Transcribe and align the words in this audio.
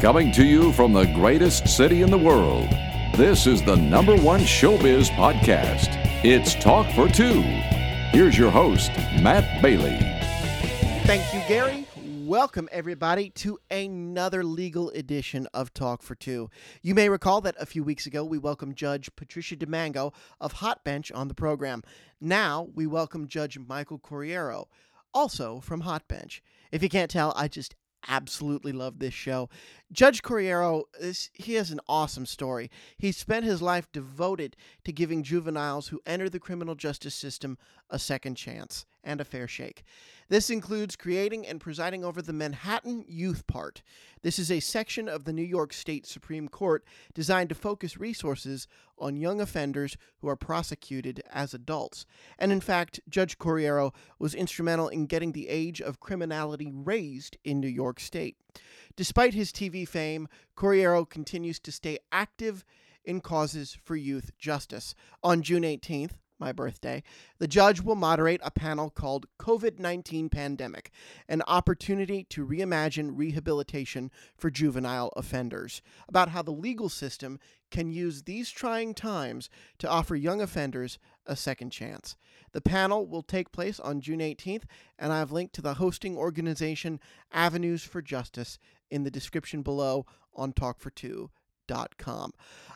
Coming 0.00 0.32
to 0.32 0.46
you 0.46 0.72
from 0.72 0.94
the 0.94 1.04
greatest 1.04 1.68
city 1.68 2.00
in 2.00 2.10
the 2.10 2.16
world, 2.16 2.70
this 3.18 3.46
is 3.46 3.62
the 3.62 3.76
number 3.76 4.16
one 4.16 4.40
showbiz 4.40 5.10
podcast. 5.10 5.88
It's 6.24 6.54
Talk 6.54 6.90
for 6.94 7.06
Two. 7.06 7.42
Here's 8.10 8.38
your 8.38 8.50
host, 8.50 8.90
Matt 9.20 9.60
Bailey. 9.60 9.98
Thank 11.04 11.34
you, 11.34 11.42
Gary. 11.46 11.86
Welcome, 12.24 12.66
everybody, 12.72 13.28
to 13.28 13.58
another 13.70 14.42
legal 14.42 14.88
edition 14.88 15.46
of 15.52 15.74
Talk 15.74 16.00
for 16.00 16.14
Two. 16.14 16.48
You 16.80 16.94
may 16.94 17.10
recall 17.10 17.42
that 17.42 17.56
a 17.60 17.66
few 17.66 17.84
weeks 17.84 18.06
ago 18.06 18.24
we 18.24 18.38
welcomed 18.38 18.76
Judge 18.76 19.14
Patricia 19.16 19.54
DiMango 19.54 20.14
of 20.40 20.52
Hot 20.52 20.82
Bench 20.82 21.12
on 21.12 21.28
the 21.28 21.34
program. 21.34 21.82
Now 22.22 22.68
we 22.74 22.86
welcome 22.86 23.28
Judge 23.28 23.58
Michael 23.58 23.98
Corriero, 23.98 24.64
also 25.12 25.60
from 25.60 25.82
Hot 25.82 26.08
Bench. 26.08 26.42
If 26.72 26.82
you 26.82 26.88
can't 26.88 27.10
tell, 27.10 27.34
I 27.36 27.48
just 27.48 27.74
absolutely 28.08 28.72
love 28.72 28.98
this 28.98 29.14
show. 29.14 29.48
Judge 29.92 30.22
Corriero, 30.22 30.84
is, 31.00 31.30
he 31.34 31.54
has 31.54 31.72
an 31.72 31.80
awesome 31.88 32.24
story. 32.24 32.70
He 32.96 33.10
spent 33.10 33.44
his 33.44 33.60
life 33.60 33.90
devoted 33.92 34.56
to 34.84 34.92
giving 34.92 35.24
juveniles 35.24 35.88
who 35.88 36.00
enter 36.06 36.28
the 36.28 36.38
criminal 36.38 36.76
justice 36.76 37.14
system 37.14 37.58
a 37.90 37.98
second 37.98 38.36
chance 38.36 38.86
and 39.02 39.20
a 39.20 39.24
fair 39.24 39.48
shake. 39.48 39.82
This 40.28 40.48
includes 40.48 40.94
creating 40.94 41.44
and 41.44 41.60
presiding 41.60 42.04
over 42.04 42.22
the 42.22 42.32
Manhattan 42.32 43.04
Youth 43.08 43.48
Part. 43.48 43.82
This 44.22 44.38
is 44.38 44.50
a 44.50 44.60
section 44.60 45.08
of 45.08 45.24
the 45.24 45.32
New 45.32 45.42
York 45.42 45.72
State 45.72 46.06
Supreme 46.06 46.48
Court 46.48 46.84
designed 47.12 47.48
to 47.48 47.56
focus 47.56 47.98
resources 47.98 48.68
on 48.96 49.16
young 49.16 49.40
offenders 49.40 49.96
who 50.20 50.28
are 50.28 50.36
prosecuted 50.36 51.20
as 51.32 51.52
adults. 51.52 52.06
And 52.38 52.52
in 52.52 52.60
fact, 52.60 53.00
Judge 53.08 53.38
Corriero 53.38 53.92
was 54.20 54.34
instrumental 54.34 54.86
in 54.88 55.06
getting 55.06 55.32
the 55.32 55.48
age 55.48 55.80
of 55.80 55.98
criminality 55.98 56.70
raised 56.72 57.36
in 57.42 57.58
New 57.58 57.66
York 57.66 57.98
State. 57.98 58.36
Despite 58.96 59.34
his 59.34 59.52
TV 59.52 59.86
fame, 59.86 60.28
Corriero 60.56 61.08
continues 61.08 61.58
to 61.60 61.72
stay 61.72 61.98
active 62.12 62.64
in 63.04 63.20
causes 63.20 63.78
for 63.82 63.96
youth 63.96 64.30
justice. 64.38 64.94
On 65.22 65.42
June 65.42 65.62
18th, 65.62 66.12
my 66.40 66.52
birthday, 66.52 67.02
the 67.38 67.46
judge 67.46 67.82
will 67.82 67.94
moderate 67.94 68.40
a 68.42 68.50
panel 68.50 68.88
called 68.88 69.26
COVID 69.38 69.78
19 69.78 70.30
Pandemic, 70.30 70.90
an 71.28 71.42
opportunity 71.46 72.24
to 72.30 72.46
reimagine 72.46 73.10
rehabilitation 73.14 74.10
for 74.36 74.50
juvenile 74.50 75.12
offenders, 75.16 75.82
about 76.08 76.30
how 76.30 76.40
the 76.40 76.50
legal 76.50 76.88
system 76.88 77.38
can 77.70 77.90
use 77.90 78.22
these 78.22 78.50
trying 78.50 78.94
times 78.94 79.50
to 79.78 79.88
offer 79.88 80.16
young 80.16 80.40
offenders 80.40 80.98
a 81.26 81.36
second 81.36 81.70
chance. 81.70 82.16
The 82.52 82.62
panel 82.62 83.06
will 83.06 83.22
take 83.22 83.52
place 83.52 83.78
on 83.78 84.00
June 84.00 84.20
18th, 84.20 84.64
and 84.98 85.12
I've 85.12 85.30
linked 85.30 85.54
to 85.56 85.62
the 85.62 85.74
hosting 85.74 86.16
organization 86.16 87.00
Avenues 87.32 87.84
for 87.84 88.00
Justice 88.00 88.58
in 88.90 89.04
the 89.04 89.10
description 89.10 89.62
below 89.62 90.06
on 90.34 90.52
Talk 90.52 90.78
for 90.78 90.90
Two. 90.90 91.30
Com. 91.98 92.32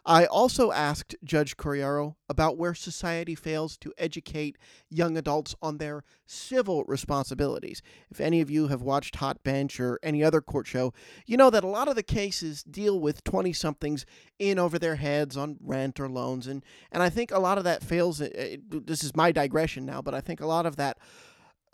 I 0.07 0.27
also 0.27 0.71
asked 0.71 1.17
Judge 1.25 1.57
Corriero 1.57 2.17
about 2.29 2.57
where 2.57 2.75
society 2.75 3.35
fails 3.35 3.77
to 3.79 3.93
educate 3.97 4.57
young 4.91 5.17
adults 5.17 5.57
on 5.63 5.79
their 5.79 6.05
civil 6.27 6.85
responsibilities. 6.85 7.83
If 8.11 8.21
any 8.21 8.41
of 8.41 8.51
you 8.51 8.69
have 8.69 8.83
watched 8.83 9.17
Hot 9.17 9.43
Bench 9.43 9.81
or 9.81 9.99
any 10.03 10.23
other 10.23 10.41
court 10.41 10.67
show, 10.67 10.93
you 11.27 11.37
know 11.37 11.51
that 11.51 11.65
a 11.65 11.69
lot 11.69 11.89
of 11.89 11.97
the 11.97 12.03
cases 12.03 12.63
deal 12.63 13.01
with 13.01 13.25
20 13.25 13.53
somethings 13.53 14.05
in 14.39 14.59
over 14.59 14.79
their 14.79 14.97
heads 14.97 15.37
on 15.37 15.57
rent 15.61 15.99
or 15.99 16.09
loans. 16.09 16.47
And, 16.47 16.63
and 16.93 17.03
I 17.03 17.09
think 17.09 17.33
a 17.33 17.39
lot 17.39 17.59
of 17.59 17.65
that 17.65 17.83
fails. 17.83 18.21
Uh, 18.21 18.29
it, 18.35 18.87
this 18.87 19.03
is 19.03 19.17
my 19.17 19.33
digression 19.33 19.87
now, 19.87 20.03
but 20.03 20.15
I 20.15 20.21
think 20.21 20.41
a 20.41 20.47
lot 20.47 20.67
of 20.67 20.77
that 20.77 20.99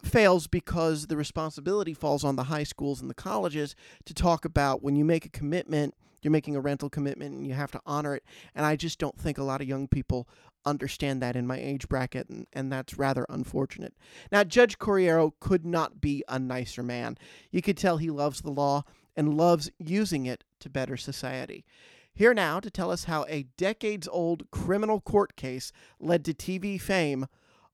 fails 0.02 0.46
because 0.46 1.06
the 1.06 1.16
responsibility 1.16 1.94
falls 1.94 2.24
on 2.24 2.36
the 2.36 2.44
high 2.44 2.64
schools 2.64 3.00
and 3.00 3.10
the 3.10 3.14
colleges 3.14 3.74
to 4.04 4.14
talk 4.14 4.44
about 4.44 4.82
when 4.82 4.96
you 4.96 5.04
make 5.04 5.24
a 5.24 5.30
commitment 5.30 5.94
you're 6.22 6.30
making 6.30 6.56
a 6.56 6.60
rental 6.60 6.90
commitment 6.90 7.34
and 7.34 7.46
you 7.46 7.54
have 7.54 7.70
to 7.72 7.80
honor 7.86 8.14
it. 8.14 8.24
And 8.54 8.66
I 8.66 8.76
just 8.76 8.98
don't 8.98 9.18
think 9.18 9.38
a 9.38 9.42
lot 9.42 9.60
of 9.60 9.68
young 9.68 9.88
people 9.88 10.28
understand 10.64 11.22
that 11.22 11.36
in 11.36 11.47
my 11.47 11.58
age 11.58 11.88
bracket, 11.88 12.28
and, 12.28 12.47
and 12.52 12.70
that's 12.70 12.98
rather 12.98 13.25
unfortunate. 13.28 13.94
Now, 14.30 14.44
Judge 14.44 14.78
Corriero 14.78 15.32
could 15.41 15.64
not 15.64 16.00
be 16.00 16.22
a 16.28 16.38
nicer 16.38 16.82
man. 16.82 17.16
You 17.50 17.62
could 17.62 17.78
tell 17.78 17.96
he 17.96 18.10
loves 18.10 18.42
the 18.42 18.50
law 18.50 18.84
and 19.16 19.34
loves 19.34 19.70
using 19.78 20.26
it 20.26 20.44
to 20.60 20.70
better 20.70 20.96
society. 20.96 21.64
Here 22.12 22.34
now 22.34 22.60
to 22.60 22.70
tell 22.70 22.91
us 22.91 23.04
how 23.04 23.25
a 23.28 23.46
decades 23.56 24.08
old 24.08 24.50
criminal 24.50 25.00
court 25.00 25.36
case 25.36 25.72
led 25.98 26.25
to 26.26 26.34
TV 26.34 26.80
fame, 26.80 27.26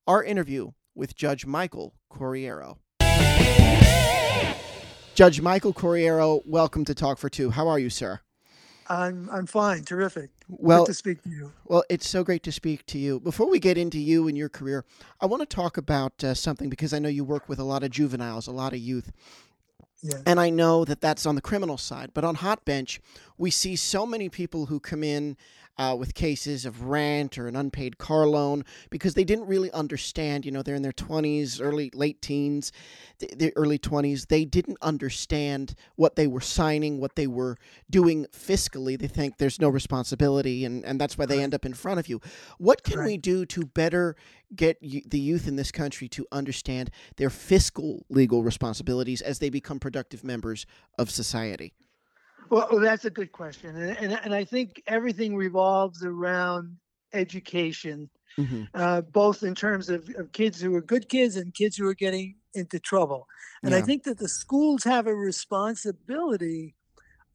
our 0.06 0.22
interview 0.22 0.70
with 0.96 1.14
Judge 1.14 1.46
Michael 1.46 1.94
Corriero. 2.10 2.78
Judge 5.14 5.40
Michael 5.40 5.72
Corriero, 5.72 6.42
welcome 6.44 6.84
to 6.84 6.94
Talk 6.94 7.18
for 7.18 7.28
Two. 7.28 7.50
How 7.50 7.68
are 7.68 7.78
you, 7.78 7.90
sir? 7.90 8.20
I'm 8.88 9.28
I'm 9.32 9.46
fine, 9.46 9.84
terrific. 9.84 10.30
Well, 10.48 10.84
Good 10.84 10.92
to 10.92 10.94
speak 10.94 11.22
to 11.22 11.28
you. 11.28 11.52
Well, 11.64 11.84
it's 11.90 12.08
so 12.08 12.22
great 12.22 12.42
to 12.44 12.52
speak 12.52 12.86
to 12.86 12.98
you. 12.98 13.20
Before 13.20 13.48
we 13.48 13.58
get 13.58 13.76
into 13.76 13.98
you 13.98 14.28
and 14.28 14.36
your 14.36 14.48
career, 14.48 14.84
I 15.20 15.26
want 15.26 15.40
to 15.40 15.46
talk 15.46 15.76
about 15.76 16.22
uh, 16.22 16.34
something 16.34 16.70
because 16.70 16.92
I 16.92 16.98
know 16.98 17.08
you 17.08 17.24
work 17.24 17.48
with 17.48 17.58
a 17.58 17.64
lot 17.64 17.82
of 17.82 17.90
juveniles, 17.90 18.46
a 18.46 18.52
lot 18.52 18.72
of 18.72 18.78
youth. 18.78 19.12
Yeah. 20.02 20.18
And 20.26 20.38
I 20.38 20.50
know 20.50 20.84
that 20.84 21.00
that's 21.00 21.26
on 21.26 21.34
the 21.34 21.40
criminal 21.40 21.78
side, 21.78 22.10
but 22.14 22.22
on 22.22 22.36
hot 22.36 22.64
bench, 22.64 23.00
we 23.38 23.50
see 23.50 23.74
so 23.74 24.06
many 24.06 24.28
people 24.28 24.66
who 24.66 24.78
come 24.78 25.02
in 25.02 25.36
uh, 25.78 25.94
with 25.98 26.14
cases 26.14 26.64
of 26.64 26.84
rent 26.84 27.38
or 27.38 27.48
an 27.48 27.56
unpaid 27.56 27.98
car 27.98 28.26
loan 28.26 28.64
because 28.90 29.14
they 29.14 29.24
didn't 29.24 29.46
really 29.46 29.70
understand. 29.72 30.44
You 30.44 30.52
know, 30.52 30.62
they're 30.62 30.74
in 30.74 30.82
their 30.82 30.92
20s, 30.92 31.60
early, 31.60 31.90
late 31.94 32.22
teens, 32.22 32.72
the 33.18 33.52
early 33.56 33.78
20s. 33.78 34.28
They 34.28 34.44
didn't 34.44 34.78
understand 34.80 35.74
what 35.96 36.16
they 36.16 36.26
were 36.26 36.40
signing, 36.40 37.00
what 37.00 37.16
they 37.16 37.26
were 37.26 37.56
doing 37.90 38.26
fiscally. 38.32 38.98
They 38.98 39.08
think 39.08 39.38
there's 39.38 39.60
no 39.60 39.68
responsibility, 39.68 40.64
and, 40.64 40.84
and 40.84 41.00
that's 41.00 41.18
why 41.18 41.26
they 41.26 41.42
end 41.42 41.54
up 41.54 41.66
in 41.66 41.74
front 41.74 42.00
of 42.00 42.08
you. 42.08 42.20
What 42.58 42.82
can 42.82 43.00
right. 43.00 43.06
we 43.06 43.16
do 43.18 43.44
to 43.46 43.66
better 43.66 44.16
get 44.54 44.80
the 44.80 45.18
youth 45.18 45.48
in 45.48 45.56
this 45.56 45.72
country 45.72 46.08
to 46.08 46.26
understand 46.30 46.90
their 47.16 47.30
fiscal 47.30 48.06
legal 48.08 48.42
responsibilities 48.42 49.20
as 49.20 49.40
they 49.40 49.50
become 49.50 49.78
productive 49.78 50.24
members 50.24 50.66
of 50.98 51.10
society? 51.10 51.74
Well, 52.48 52.80
that's 52.80 53.04
a 53.04 53.10
good 53.10 53.32
question, 53.32 53.76
and 53.76 53.96
and, 53.98 54.20
and 54.24 54.34
I 54.34 54.44
think 54.44 54.82
everything 54.86 55.36
revolves 55.36 56.04
around 56.04 56.76
education, 57.12 58.10
mm-hmm. 58.38 58.64
uh, 58.74 59.00
both 59.00 59.42
in 59.42 59.54
terms 59.54 59.88
of, 59.88 60.08
of 60.16 60.32
kids 60.32 60.60
who 60.60 60.74
are 60.74 60.80
good 60.80 61.08
kids 61.08 61.36
and 61.36 61.54
kids 61.54 61.76
who 61.76 61.86
are 61.88 61.94
getting 61.94 62.36
into 62.54 62.78
trouble. 62.78 63.26
And 63.62 63.72
yeah. 63.72 63.78
I 63.78 63.82
think 63.82 64.04
that 64.04 64.18
the 64.18 64.28
schools 64.28 64.84
have 64.84 65.06
a 65.06 65.14
responsibility 65.14 66.74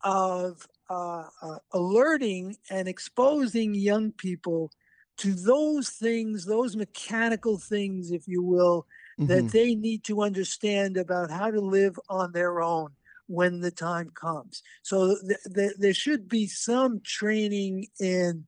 of 0.04 0.68
uh, 0.90 1.26
uh, 1.42 1.58
alerting 1.74 2.58
and 2.70 2.88
exposing 2.88 3.74
young 3.76 4.12
people 4.12 4.72
to 5.18 5.34
those 5.34 5.90
things, 5.90 6.46
those 6.46 6.76
mechanical 6.76 7.58
things, 7.58 8.12
if 8.12 8.28
you 8.28 8.42
will, 8.42 8.88
mm-hmm. 9.20 9.28
that 9.28 9.52
they 9.52 9.76
need 9.76 10.04
to 10.06 10.22
understand 10.22 10.98
about 10.98 11.30
how 11.30 11.52
to 11.52 11.62
live 11.62 12.00
on 12.10 12.32
their 12.32 12.62
own 12.62 12.90
when 13.32 13.62
the 13.62 13.72
time 13.72 14.12
comes. 14.14 14.62
So 14.84 15.16
th- 15.28 15.40
th- 15.56 15.78
there 15.80 15.94
should 15.94 16.28
be 16.28 16.48
some 16.48 17.02
training 17.04 17.88
in 18.00 18.46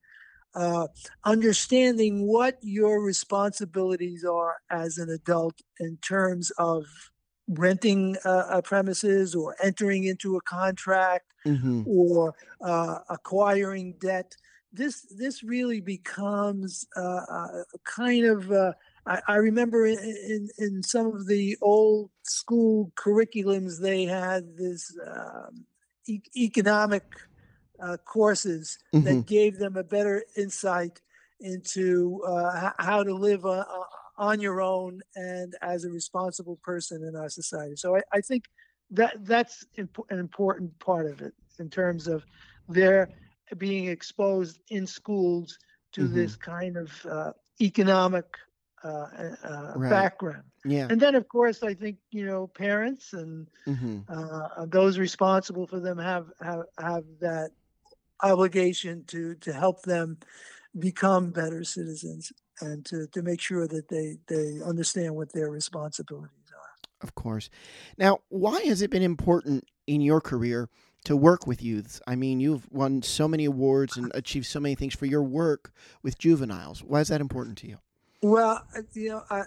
uh, 0.56 0.88
understanding 1.24 2.28
what 2.28 2.58
your 2.62 3.02
responsibilities 3.02 4.24
are 4.24 4.58
as 4.70 4.98
an 4.98 5.10
adult 5.10 5.62
in 5.80 5.98
terms 5.98 6.52
of 6.58 6.86
renting 7.48 8.16
uh, 8.26 8.46
a 8.50 8.62
premises 8.62 9.36
or 9.36 9.56
entering 9.64 10.04
into 10.04 10.38
a 10.38 10.42
contract 10.42 11.34
mm-hmm. 11.46 11.84
or 11.86 12.36
uh, 12.62 13.00
acquiring 13.10 13.96
debt. 14.00 14.36
This 14.72 15.06
this 15.18 15.44
really 15.44 15.82
becomes 15.82 16.86
uh, 16.96 17.02
a 17.02 17.66
kind 17.84 18.26
of 18.26 18.52
uh, 18.52 18.74
I, 19.06 19.22
I 19.28 19.36
remember 19.36 19.86
in, 19.86 19.98
in, 20.00 20.50
in, 20.58 20.84
some 20.84 21.08
of 21.08 21.28
the 21.28 21.58
old 21.62 22.10
school 22.24 22.92
curriculums, 22.96 23.82
they 23.82 24.06
had 24.06 24.58
this 24.58 24.96
um, 25.06 25.66
e- 26.08 26.22
economic 26.36 27.04
uh, 27.82 27.98
courses 27.98 28.78
mm-hmm. 28.94 29.06
that 29.06 29.26
gave 29.26 29.58
them 29.58 29.76
a 29.76 29.84
better 29.84 30.24
insight 30.38 31.02
into 31.40 32.22
uh, 32.26 32.72
how 32.80 33.04
to 33.04 33.14
live 33.14 33.46
uh, 33.46 33.66
uh, 33.70 33.84
on 34.18 34.40
your 34.40 34.62
own 34.62 35.02
and 35.16 35.56
as 35.62 35.84
a 35.84 35.90
responsible 35.90 36.58
person 36.64 37.04
in 37.04 37.16
our 37.16 37.30
society. 37.30 37.76
So 37.76 37.98
I, 37.98 38.02
I 38.14 38.22
think 38.22 38.46
that 38.92 39.26
that's 39.26 39.66
imp- 39.76 40.06
an 40.10 40.20
important 40.20 40.78
part 40.80 41.08
of 41.08 41.22
it 41.22 41.34
in 41.60 41.70
terms 41.70 42.08
of 42.08 42.24
their 42.70 43.10
being 43.58 43.88
exposed 43.88 44.60
in 44.70 44.88
schools 44.88 45.58
to 45.92 46.02
mm-hmm. 46.02 46.16
this 46.16 46.36
kind 46.36 46.78
of 46.78 47.06
uh, 47.06 47.32
economic 47.62 48.26
uh, 48.84 49.08
uh, 49.44 49.74
right. 49.76 49.90
background. 49.90 50.44
Yeah. 50.66 50.88
And 50.90 51.00
then, 51.00 51.16
of 51.16 51.28
course, 51.28 51.64
I 51.64 51.74
think 51.74 51.98
you 52.12 52.26
know 52.26 52.48
parents 52.48 53.14
and 53.14 53.48
mm-hmm. 53.68 54.00
uh, 54.10 54.66
those 54.66 54.98
responsible 54.98 55.68
for 55.68 55.80
them 55.80 55.98
have, 55.98 56.28
have 56.42 56.64
have 56.80 57.04
that 57.20 57.52
obligation 58.22 59.04
to 59.08 59.36
to 59.36 59.54
help 59.54 59.84
them 59.84 60.18
become 60.80 61.30
better 61.32 61.64
citizens 61.64 62.32
and 62.62 62.86
to, 62.86 63.08
to 63.08 63.22
make 63.22 63.42
sure 63.42 63.68
that 63.68 63.88
they 63.90 64.18
they 64.28 64.62
understand 64.66 65.16
what 65.16 65.32
their 65.34 65.50
responsibilities 65.50 66.30
are. 66.54 67.04
Of 67.04 67.16
course. 67.16 67.50
Now, 67.98 68.20
why 68.30 68.62
has 68.62 68.82
it 68.82 68.90
been 68.90 69.04
important 69.04 69.66
in 69.88 70.02
your 70.02 70.22
career 70.22 70.70
to 71.06 71.18
work 71.18 71.46
with 71.46 71.62
youths? 71.62 72.02
I 72.08 72.16
mean, 72.16 72.40
you've 72.40 72.70
won 72.72 73.02
so 73.02 73.28
many 73.28 73.46
awards 73.46 73.98
and 73.98 74.12
achieved 74.16 74.46
so 74.46 74.60
many 74.60 74.76
things 74.76 74.96
for 74.96 75.06
your 75.06 75.24
work 75.24 75.74
with 76.02 76.18
juveniles. 76.18 76.82
Why 76.84 77.02
is 77.02 77.10
that 77.10 77.22
important 77.22 77.58
to 77.60 77.68
you? 77.68 77.78
Well, 78.24 78.64
uh, 78.76 78.82
you 78.94 79.10
know, 79.10 79.24
I 79.30 79.44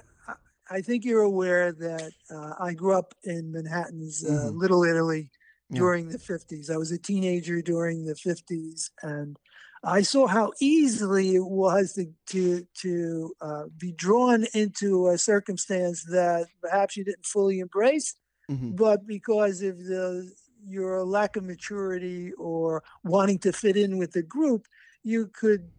I 0.71 0.81
think 0.83 1.05
you're 1.05 1.23
aware 1.23 1.73
that 1.73 2.13
uh, 2.31 2.53
I 2.61 2.75
grew 2.75 2.93
up 2.93 3.15
in 3.25 3.53
Manhattan's 3.53 4.25
uh, 4.25 4.31
mm-hmm. 4.31 4.59
Little 4.59 4.85
Italy 4.85 5.31
during 5.73 6.07
yeah. 6.07 6.13
the 6.13 6.19
50s. 6.19 6.71
I 6.71 6.77
was 6.77 6.93
a 6.93 6.99
teenager 6.99 7.63
during 7.63 8.05
the 8.05 8.15
50s, 8.15 8.91
and 9.03 9.37
I 9.83 10.03
saw 10.03 10.27
how 10.27 10.53
easily 10.61 11.37
it 11.37 11.47
was 11.47 11.95
to 11.95 12.13
to, 12.27 12.67
to 12.83 13.35
uh, 13.41 13.65
be 13.79 13.93
drawn 13.93 14.45
into 14.55 15.09
a 15.09 15.19
circumstance 15.19 16.05
that 16.05 16.47
perhaps 16.61 16.97
you 16.97 17.05
didn't 17.05 17.25
fully 17.25 17.61
embrace, 17.61 18.15
mm-hmm. 18.51 18.73
but 18.73 19.07
because 19.07 19.63
of 19.63 19.79
the 19.79 20.31
your 20.69 21.05
lack 21.05 21.37
of 21.37 21.45
maturity 21.45 22.33
or 22.33 22.83
wanting 23.05 23.39
to 23.39 23.53
fit 23.53 23.77
in 23.77 23.99
with 23.99 24.13
the 24.13 24.23
group, 24.23 24.67
you 25.05 25.29
could 25.29 25.71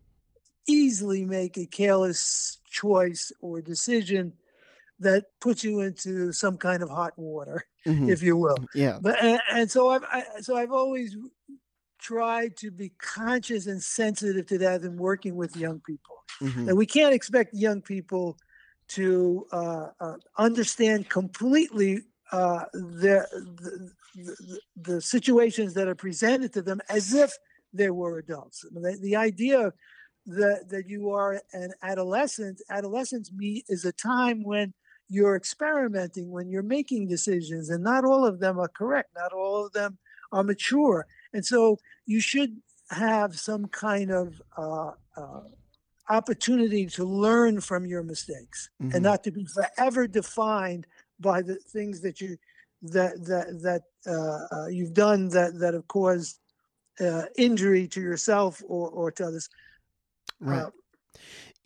easily 0.68 1.25
make 1.25 1.58
a 1.58 1.66
careless 1.66 2.60
choice 2.69 3.31
or 3.42 3.62
decision 3.62 4.34
that 5.00 5.25
puts 5.40 5.64
you 5.64 5.81
into 5.81 6.31
some 6.31 6.58
kind 6.58 6.81
of 6.81 6.90
hot 6.90 7.14
water, 7.18 7.64
mm-hmm. 7.86 8.10
if 8.10 8.22
you 8.22 8.36
will. 8.36 8.58
Yeah. 8.74 9.00
But 9.02 9.24
and, 9.24 9.40
and 9.52 9.72
so 9.72 9.90
I've 9.90 10.04
I, 10.04 10.24
so 10.42 10.58
I've 10.58 10.72
always 10.72 11.16
tried 12.00 12.56
to 12.58 12.72
be 12.72 12.92
conscious 13.00 13.68
and 13.68 13.81
sensitive 13.81 14.46
to 14.48 14.58
that 14.60 14.81
in 14.81 14.98
working 14.98 15.36
with 15.36 15.56
young 15.56 15.80
people. 15.81 16.16
Mm-hmm. 16.42 16.70
And 16.70 16.78
we 16.78 16.86
can't 16.86 17.13
expect 17.13 17.54
young 17.54 17.81
people 17.81 18.38
to 18.90 19.46
uh, 19.52 19.88
uh, 20.00 20.16
understand 20.38 21.10
completely 21.10 22.02
uh, 22.31 22.66
the, 22.74 23.25
the, 23.34 23.92
the, 24.16 24.60
the, 24.75 25.02
situations 25.02 25.74
that 25.74 25.88
are 25.88 25.96
presented 25.96 26.54
to 26.54 26.62
them 26.62 26.81
as 26.90 27.13
if 27.13 27.34
they 27.74 27.90
were 27.90 28.20
adults. 28.20 28.66
I 28.66 28.74
mean, 28.74 28.84
the, 28.84 28.98
the 29.02 29.16
idea 29.16 29.74
that, 30.27 30.69
that 30.69 30.88
you 30.88 31.12
are 31.12 31.41
an 31.53 31.74
adolescent, 31.81 32.62
adolescence 32.69 33.31
me 33.31 33.63
is 33.68 33.85
a 33.85 33.91
time 33.91 34.44
when 34.44 34.74
you're 35.09 35.35
experimenting, 35.35 36.29
when 36.29 36.50
you're 36.50 36.63
making 36.63 37.07
decisions, 37.07 37.69
and 37.69 37.83
not 37.83 38.03
all 38.03 38.25
of 38.25 38.39
them 38.39 38.59
are 38.59 38.68
correct, 38.68 39.09
not 39.15 39.31
all 39.31 39.65
of 39.65 39.71
them 39.74 39.97
are 40.31 40.44
mature. 40.44 41.07
And 41.33 41.45
so 41.45 41.79
you 42.06 42.19
should 42.19 42.57
have 42.89 43.38
some 43.39 43.68
kind 43.68 44.12
of 44.12 44.41
uh, 44.57 44.91
uh, 45.15 45.41
opportunity 46.09 46.85
to 46.85 47.03
learn 47.03 47.62
from 47.62 47.85
your 47.85 48.03
mistakes 48.03 48.69
mm-hmm. 48.81 48.95
and 48.95 49.03
not 49.03 49.24
to 49.24 49.31
be 49.31 49.45
forever 49.45 50.07
defined 50.07 50.88
by 51.19 51.41
the 51.41 51.56
things 51.56 52.01
that 52.01 52.21
you 52.21 52.38
that 52.81 53.25
that 53.25 53.59
that 53.63 53.81
uh, 54.06 54.56
uh 54.56 54.68
you've 54.68 54.94
done 54.94 55.27
that 55.29 55.57
that 55.59 55.74
have 55.74 55.88
caused 55.88 56.39
uh, 57.00 57.24
injury 57.38 57.88
to 57.88 58.00
yourself 58.01 58.62
or 58.68 58.89
or 58.89 59.12
to 59.12 59.25
others. 59.25 59.50
Right. 60.39 60.63
Uh, 60.63 60.69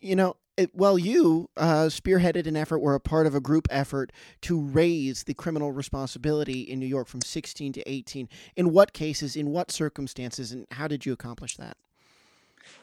you 0.00 0.16
know, 0.16 0.36
it, 0.56 0.70
well, 0.74 0.98
you 0.98 1.48
uh, 1.56 1.86
spearheaded 1.86 2.46
an 2.46 2.56
effort, 2.56 2.80
were 2.80 2.94
a 2.94 3.00
part 3.00 3.26
of 3.26 3.34
a 3.34 3.40
group 3.40 3.66
effort 3.70 4.12
to 4.42 4.60
raise 4.60 5.24
the 5.24 5.34
criminal 5.34 5.72
responsibility 5.72 6.60
in 6.60 6.78
New 6.78 6.86
York 6.86 7.08
from 7.08 7.22
16 7.22 7.72
to 7.74 7.90
18. 7.90 8.28
In 8.56 8.72
what 8.72 8.92
cases, 8.92 9.34
in 9.34 9.50
what 9.50 9.70
circumstances, 9.70 10.52
and 10.52 10.66
how 10.72 10.88
did 10.88 11.06
you 11.06 11.12
accomplish 11.12 11.56
that? 11.56 11.76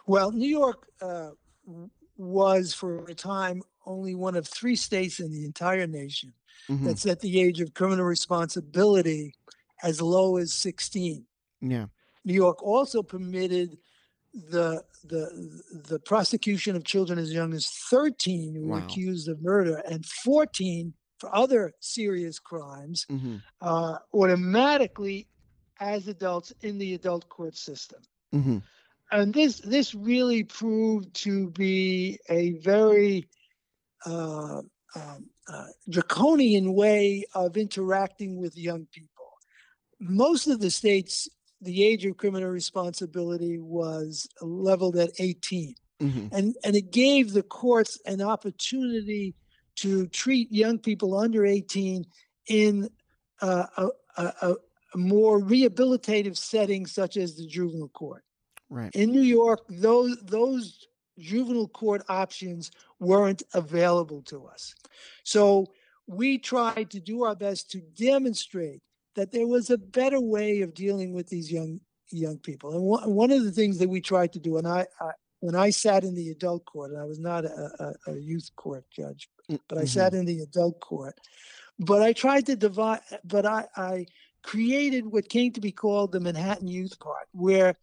Well, 0.07 0.31
New 0.31 0.49
York 0.49 0.87
uh, 1.01 1.31
was, 2.17 2.73
for 2.73 3.05
a 3.05 3.13
time, 3.13 3.61
only 3.85 4.15
one 4.15 4.35
of 4.35 4.47
three 4.47 4.75
states 4.75 5.19
in 5.19 5.31
the 5.31 5.45
entire 5.45 5.87
nation 5.87 6.33
mm-hmm. 6.67 6.85
that 6.85 6.99
set 6.99 7.19
the 7.19 7.39
age 7.39 7.61
of 7.61 7.73
criminal 7.73 8.05
responsibility 8.05 9.35
as 9.83 10.01
low 10.01 10.37
as 10.37 10.53
16. 10.53 11.25
Yeah. 11.61 11.85
New 12.25 12.33
York 12.33 12.61
also 12.63 13.01
permitted 13.01 13.77
the 14.33 14.83
the 15.03 15.61
the 15.89 15.99
prosecution 15.99 16.75
of 16.75 16.83
children 16.83 17.17
as 17.17 17.33
young 17.33 17.53
as 17.53 17.67
13 17.89 18.55
who 18.55 18.67
wow. 18.67 18.75
were 18.75 18.83
accused 18.83 19.27
of 19.27 19.41
murder 19.41 19.81
and 19.89 20.05
14 20.05 20.93
for 21.17 21.33
other 21.35 21.73
serious 21.79 22.39
crimes 22.39 23.05
mm-hmm. 23.09 23.37
uh, 23.61 23.97
automatically 24.13 25.27
as 25.79 26.07
adults 26.07 26.53
in 26.61 26.77
the 26.77 26.93
adult 26.93 27.27
court 27.29 27.55
system. 27.55 28.01
Mm-hmm. 28.33 28.57
And 29.11 29.33
this 29.33 29.59
this 29.59 29.95
really 29.95 30.43
proved 30.43 31.13
to 31.15 31.49
be 31.51 32.19
a 32.29 32.51
very 32.59 33.27
uh, 34.05 34.61
um, 34.95 35.29
uh, 35.47 35.65
draconian 35.89 36.73
way 36.73 37.25
of 37.33 37.57
interacting 37.57 38.37
with 38.37 38.57
young 38.57 38.87
people. 38.91 39.09
Most 39.99 40.47
of 40.47 40.59
the 40.59 40.69
states 40.69 41.27
the 41.61 41.83
age 41.83 42.05
of 42.05 42.17
criminal 42.17 42.49
responsibility 42.49 43.59
was 43.59 44.27
leveled 44.41 44.95
at 44.95 45.11
18. 45.19 45.75
Mm-hmm. 46.01 46.27
And, 46.31 46.55
and 46.63 46.75
it 46.75 46.91
gave 46.91 47.33
the 47.33 47.43
courts 47.43 47.99
an 48.05 48.21
opportunity 48.21 49.35
to 49.77 50.07
treat 50.07 50.51
young 50.51 50.79
people 50.79 51.17
under 51.17 51.45
18 51.45 52.05
in 52.47 52.89
uh, 53.41 53.65
a, 53.77 53.87
a, 54.17 54.33
a, 54.41 54.55
more 54.95 55.39
rehabilitative 55.39 56.35
setting, 56.35 56.85
such 56.85 57.15
as 57.15 57.35
the 57.35 57.45
juvenile 57.45 57.89
court. 57.89 58.23
Right. 58.69 58.93
In 58.95 59.11
New 59.11 59.21
York, 59.21 59.61
those, 59.69 60.17
those 60.23 60.87
juvenile 61.19 61.67
court 61.67 62.03
options 62.09 62.71
weren't 62.99 63.43
available 63.53 64.21
to 64.23 64.47
us. 64.47 64.73
So 65.23 65.67
we 66.07 66.39
tried 66.39 66.89
to 66.91 66.99
do 66.99 67.23
our 67.23 67.35
best 67.35 67.69
to 67.71 67.81
demonstrate 67.81 68.81
that 69.15 69.31
there 69.31 69.47
was 69.47 69.69
a 69.69 69.77
better 69.77 70.19
way 70.19 70.61
of 70.61 70.73
dealing 70.73 71.13
with 71.13 71.27
these 71.27 71.51
young 71.51 71.79
young 72.11 72.37
people. 72.39 72.73
And 72.73 72.81
one, 72.81 73.13
one 73.13 73.31
of 73.31 73.43
the 73.43 73.51
things 73.51 73.77
that 73.79 73.89
we 73.89 74.01
tried 74.01 74.33
to 74.33 74.39
do, 74.39 74.57
and 74.57 74.67
I, 74.67 74.87
I 74.99 75.11
when 75.41 75.55
I 75.55 75.69
sat 75.69 76.03
in 76.03 76.15
the 76.15 76.29
adult 76.29 76.65
court, 76.65 76.91
and 76.91 76.99
I 76.99 77.05
was 77.05 77.19
not 77.19 77.45
a, 77.45 77.95
a, 78.07 78.11
a 78.11 78.19
youth 78.19 78.49
court 78.55 78.83
judge, 78.91 79.29
mm, 79.49 79.59
but 79.67 79.77
I 79.77 79.81
mm-hmm. 79.81 79.87
sat 79.87 80.13
in 80.13 80.25
the 80.25 80.39
adult 80.41 80.79
court. 80.79 81.17
But 81.79 82.01
I 82.01 82.11
tried 82.13 82.45
to 82.47 82.55
divide, 82.55 82.99
but 83.23 83.45
I, 83.45 83.65
I 83.77 84.05
created 84.43 85.05
what 85.05 85.29
came 85.29 85.53
to 85.53 85.61
be 85.61 85.71
called 85.71 86.11
the 86.11 86.19
Manhattan 86.19 86.67
Youth 86.67 86.99
Part, 86.99 87.27
where 87.31 87.75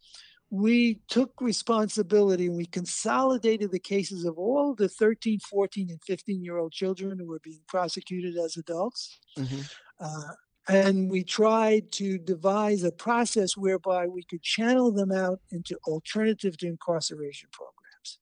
we 0.49 0.99
took 1.07 1.33
responsibility 1.41 2.45
and 2.45 2.55
we 2.55 2.65
consolidated 2.65 3.71
the 3.71 3.79
cases 3.79 4.23
of 4.23 4.37
all 4.37 4.75
the 4.75 4.87
13, 4.87 5.39
14, 5.39 5.89
and 5.89 6.01
15 6.03 6.43
year 6.43 6.57
old 6.57 6.71
children 6.71 7.17
who 7.17 7.27
were 7.27 7.41
being 7.43 7.61
prosecuted 7.67 8.37
as 8.37 8.55
adults. 8.55 9.19
Mm-hmm. 9.37 9.61
Uh, 9.99 10.33
and 10.67 11.09
we 11.09 11.23
tried 11.23 11.91
to 11.93 12.17
devise 12.17 12.83
a 12.83 12.91
process 12.91 13.55
whereby 13.55 14.07
we 14.07 14.23
could 14.23 14.41
channel 14.41 14.91
them 14.91 15.11
out 15.11 15.39
into 15.51 15.77
alternative 15.87 16.57
to 16.57 16.67
incarceration 16.67 17.49
programs 17.51 18.19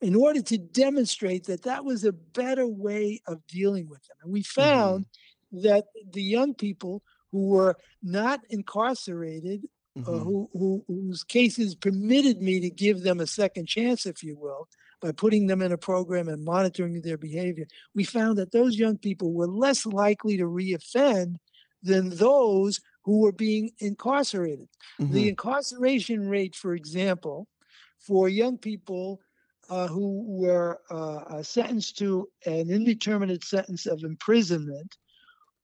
in 0.00 0.14
order 0.14 0.42
to 0.42 0.58
demonstrate 0.58 1.44
that 1.44 1.62
that 1.62 1.84
was 1.84 2.04
a 2.04 2.12
better 2.12 2.66
way 2.66 3.20
of 3.26 3.46
dealing 3.46 3.88
with 3.88 4.02
them. 4.06 4.16
And 4.22 4.32
we 4.32 4.42
found 4.42 5.06
mm-hmm. 5.54 5.62
that 5.62 5.86
the 6.12 6.22
young 6.22 6.54
people 6.54 7.02
who 7.32 7.48
were 7.48 7.76
not 8.02 8.40
incarcerated, 8.50 9.66
uh, 9.96 10.00
mm-hmm. 10.00 10.14
uh, 10.14 10.18
who, 10.18 10.50
who, 10.52 10.84
whose 10.86 11.24
cases 11.24 11.74
permitted 11.74 12.42
me 12.42 12.60
to 12.60 12.70
give 12.70 13.02
them 13.02 13.20
a 13.20 13.26
second 13.26 13.66
chance, 13.66 14.04
if 14.04 14.22
you 14.22 14.36
will, 14.36 14.68
by 15.00 15.12
putting 15.12 15.46
them 15.46 15.62
in 15.62 15.72
a 15.72 15.78
program 15.78 16.28
and 16.28 16.44
monitoring 16.44 17.00
their 17.00 17.16
behavior, 17.16 17.66
we 17.94 18.04
found 18.04 18.36
that 18.36 18.52
those 18.52 18.76
young 18.76 18.98
people 18.98 19.32
were 19.32 19.46
less 19.46 19.86
likely 19.86 20.36
to 20.36 20.44
reoffend 20.44 21.36
than 21.82 22.10
those 22.10 22.80
who 23.04 23.20
were 23.20 23.32
being 23.32 23.70
incarcerated. 23.78 24.68
Mm-hmm. 25.00 25.12
The 25.12 25.28
incarceration 25.28 26.28
rate, 26.28 26.54
for 26.54 26.74
example, 26.74 27.48
for 27.98 28.28
young 28.28 28.58
people 28.58 29.20
uh, 29.68 29.86
who 29.86 30.24
were 30.26 30.80
uh, 30.90 31.16
uh, 31.16 31.42
sentenced 31.42 31.96
to 31.98 32.28
an 32.44 32.70
indeterminate 32.70 33.44
sentence 33.44 33.86
of 33.86 34.02
imprisonment 34.02 34.96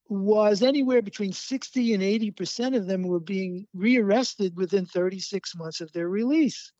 was 0.08 0.62
anywhere 0.62 1.02
between 1.02 1.32
60 1.32 1.94
and 1.94 2.02
80 2.02 2.30
percent 2.30 2.74
of 2.76 2.86
them 2.86 3.02
were 3.02 3.20
being 3.20 3.66
rearrested 3.74 4.56
within 4.56 4.86
36 4.86 5.56
months 5.56 5.80
of 5.80 5.90
their 5.92 6.08
release. 6.08 6.72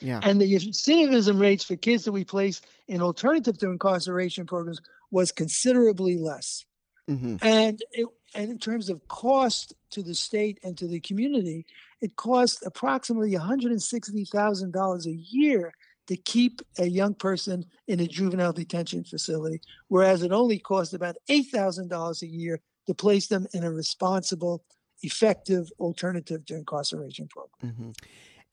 Yeah. 0.00 0.20
And 0.22 0.40
the 0.40 0.52
recidivism 0.54 1.40
rates 1.40 1.64
for 1.64 1.76
kids 1.76 2.04
that 2.04 2.12
we 2.12 2.24
placed 2.24 2.66
in 2.88 3.00
alternative 3.00 3.58
to 3.58 3.70
incarceration 3.70 4.46
programs 4.46 4.80
was 5.10 5.32
considerably 5.32 6.18
less. 6.18 6.64
Mm-hmm. 7.08 7.36
And 7.42 7.82
it, 7.92 8.06
and 8.34 8.50
in 8.50 8.58
terms 8.58 8.88
of 8.90 9.06
cost 9.08 9.74
to 9.90 10.02
the 10.02 10.14
state 10.14 10.58
and 10.62 10.76
to 10.78 10.86
the 10.88 11.00
community, 11.00 11.66
it 12.00 12.16
costs 12.16 12.64
approximately 12.66 13.32
$160,000 13.32 15.06
a 15.06 15.12
year 15.12 15.72
to 16.06 16.16
keep 16.16 16.60
a 16.78 16.86
young 16.86 17.14
person 17.14 17.64
in 17.88 18.00
a 18.00 18.06
juvenile 18.06 18.52
detention 18.52 19.04
facility, 19.04 19.60
whereas 19.88 20.22
it 20.22 20.32
only 20.32 20.58
costs 20.58 20.92
about 20.92 21.16
$8,000 21.30 22.22
a 22.22 22.26
year 22.26 22.60
to 22.86 22.94
place 22.94 23.28
them 23.28 23.46
in 23.54 23.64
a 23.64 23.70
responsible, 23.70 24.64
effective 25.02 25.70
alternative 25.80 26.44
to 26.46 26.54
incarceration 26.54 27.28
program. 27.28 27.72
Mm-hmm. 27.72 27.90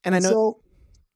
And 0.06 0.16
I 0.16 0.20
know. 0.20 0.30
So, 0.30 0.60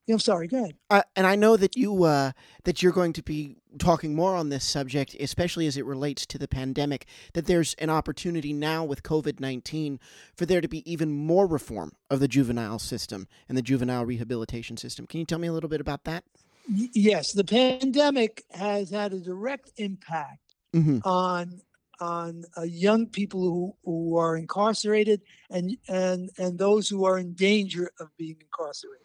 I'm 0.08 0.20
sorry. 0.20 0.48
Go 0.48 0.58
ahead. 0.58 0.76
Uh, 0.90 1.02
and 1.16 1.26
I 1.26 1.36
know 1.36 1.58
that 1.58 1.76
you 1.76 2.04
uh, 2.04 2.32
that 2.64 2.84
you're 2.84 2.92
going 2.92 3.14
to 3.14 3.24
be 3.24 3.58
talking 3.80 4.16
more 4.16 4.36
on 4.36 4.50
this 4.50 4.64
subject, 4.64 5.16
especially 5.20 5.66
as 5.66 5.78
it 5.78 5.86
relates 5.86 6.26
to 6.28 6.38
the 6.38 6.48
pandemic. 6.48 7.08
That 7.34 7.48
there's 7.48 7.74
an 7.76 7.90
opportunity 7.90 8.54
now 8.54 8.84
with 8.84 9.02
COVID 9.04 9.40
nineteen 9.40 10.00
for 10.36 10.46
there 10.46 10.62
to 10.62 10.68
be 10.68 10.90
even 10.92 11.12
more 11.12 11.48
reform 11.48 11.94
of 12.10 12.20
the 12.20 12.28
juvenile 12.28 12.80
system 12.80 13.28
and 13.50 13.58
the 13.58 13.64
juvenile 13.64 14.06
rehabilitation 14.06 14.78
system. 14.78 15.08
Can 15.08 15.20
you 15.20 15.26
tell 15.26 15.40
me 15.40 15.48
a 15.48 15.54
little 15.54 15.70
bit 15.70 15.82
about 15.82 16.04
that? 16.04 16.24
Y- 16.70 16.90
yes, 16.94 17.32
the 17.32 17.44
pandemic 17.44 18.44
has 18.52 18.92
had 18.92 19.12
a 19.12 19.20
direct 19.20 19.72
impact 19.78 20.56
mm-hmm. 20.74 21.00
on 21.04 21.62
on 22.00 22.44
uh, 22.58 22.64
young 22.64 23.08
people 23.08 23.42
who, 23.42 23.76
who 23.86 24.18
are 24.18 24.36
incarcerated 24.36 25.22
and 25.50 25.78
and 25.88 26.30
and 26.38 26.60
those 26.60 26.90
who 26.90 27.06
are 27.06 27.18
in 27.18 27.34
danger 27.34 27.90
of 28.00 28.10
being 28.18 28.36
incarcerated 28.42 29.05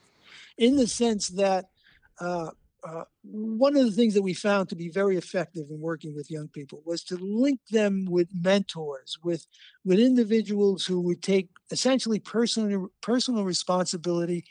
in 0.59 0.77
the 0.77 0.87
sense 0.87 1.29
that 1.29 1.67
uh, 2.21 2.51
uh, 2.83 3.05
one 3.23 3.77
of 3.77 3.85
the 3.85 3.93
things 3.93 4.15
that 4.15 4.23
we 4.23 4.33
found 4.33 4.69
to 4.69 4.77
be 4.77 4.89
very 4.89 5.17
effective 5.17 5.67
in 5.71 5.81
working 5.81 6.15
with 6.15 6.31
young 6.31 6.49
people 6.49 6.83
was 6.85 7.03
to 7.05 7.17
link 7.17 7.61
them 7.71 8.07
with 8.09 8.29
mentors, 8.35 9.19
with 9.23 9.47
with 9.85 9.99
individuals 9.99 10.87
who 10.87 11.01
would 11.01 11.23
take 11.23 11.51
essentially 11.71 12.19
personal 12.19 12.89
personal 13.01 13.45
responsibility 13.45 14.45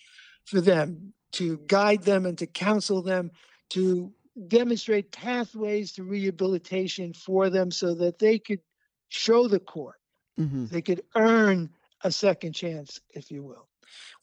for 0.45 0.61
them, 0.61 1.13
to 1.31 1.59
guide 1.67 2.03
them 2.03 2.25
and 2.25 2.37
to 2.37 2.47
counsel 2.47 3.01
them, 3.01 3.31
to 3.69 4.11
demonstrate 4.47 5.11
pathways 5.11 5.91
to 5.93 6.03
rehabilitation 6.03 7.13
for 7.13 7.49
them, 7.49 7.71
so 7.71 7.95
that 7.95 8.19
they 8.19 8.37
could 8.37 8.61
show 9.09 9.47
the 9.47 9.59
court, 9.59 9.99
mm-hmm. 10.39 10.67
they 10.67 10.81
could 10.81 11.01
earn 11.15 11.69
a 12.03 12.11
second 12.11 12.53
chance, 12.53 13.01
if 13.11 13.31
you 13.31 13.43
will 13.43 13.68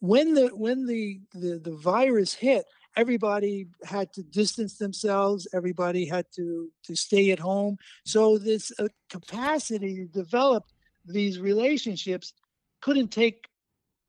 when 0.00 0.34
the 0.34 0.48
when 0.48 0.86
the, 0.86 1.20
the 1.32 1.58
the 1.58 1.76
virus 1.76 2.34
hit 2.34 2.64
everybody 2.96 3.66
had 3.84 4.12
to 4.14 4.22
distance 4.22 4.78
themselves 4.78 5.46
everybody 5.52 6.06
had 6.06 6.26
to 6.34 6.70
to 6.84 6.96
stay 6.96 7.30
at 7.30 7.38
home. 7.38 7.76
So 8.04 8.38
this 8.38 8.72
uh, 8.78 8.88
capacity 9.10 9.96
to 9.96 10.06
develop 10.06 10.64
these 11.04 11.38
relationships 11.38 12.32
couldn't 12.80 13.08
take 13.08 13.48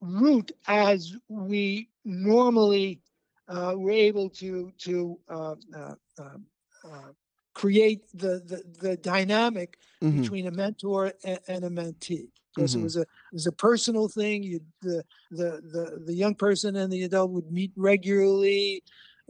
root 0.02 0.52
as 0.68 1.16
we 1.28 1.90
normally 2.06 3.02
uh, 3.48 3.74
were 3.76 3.92
able 3.92 4.30
to 4.30 4.72
to 4.80 5.20
uh, 5.30 5.56
uh, 5.76 5.96
um, 6.20 6.46
uh 6.84 7.12
create 7.58 8.04
the, 8.14 8.40
the, 8.52 8.88
the 8.88 8.98
dynamic 8.98 9.80
mm-hmm. 10.00 10.22
between 10.22 10.46
a 10.46 10.52
mentor 10.52 11.12
and, 11.24 11.40
and 11.48 11.66
a 11.66 11.70
mentee 11.70 12.28
because 12.56 12.72
mm-hmm. 12.72 12.82
it 12.82 12.84
was 12.84 12.98
a 12.98 13.02
it 13.02 13.34
was 13.34 13.48
a 13.48 13.52
personal 13.52 14.08
thing. 14.08 14.44
You 14.44 14.60
the 14.84 15.04
the 15.32 15.50
the 15.74 16.04
the 16.06 16.14
young 16.14 16.36
person 16.36 16.76
and 16.76 16.94
the 16.94 17.02
adult 17.04 17.32
would 17.32 17.52
meet 17.52 17.72
regularly, 17.76 18.84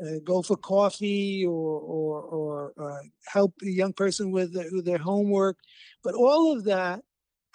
uh, 0.03 0.19
go 0.25 0.41
for 0.41 0.57
coffee 0.57 1.45
or 1.45 1.79
or 1.79 2.21
or 2.21 2.73
uh, 2.77 3.03
help 3.25 3.53
the 3.59 3.71
young 3.71 3.93
person 3.93 4.31
with, 4.31 4.51
the, 4.53 4.67
with 4.73 4.83
their 4.83 4.97
homework, 4.97 5.57
but 6.03 6.13
all 6.13 6.51
of 6.51 6.65
that 6.65 7.03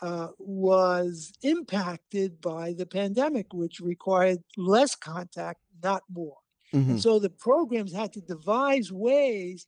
uh, 0.00 0.28
was 0.38 1.34
impacted 1.42 2.40
by 2.40 2.72
the 2.72 2.86
pandemic, 2.86 3.52
which 3.52 3.78
required 3.78 4.38
less 4.56 4.94
contact, 4.94 5.60
not 5.82 6.02
more. 6.10 6.38
Mm-hmm. 6.72 6.92
And 6.92 7.02
so 7.02 7.18
the 7.18 7.28
programs 7.28 7.92
had 7.92 8.14
to 8.14 8.22
devise 8.22 8.90
ways 8.90 9.66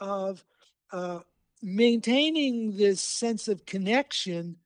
of 0.00 0.44
uh, 0.92 1.20
maintaining 1.62 2.76
this 2.76 3.00
sense 3.00 3.48
of 3.48 3.64
connection 3.66 4.56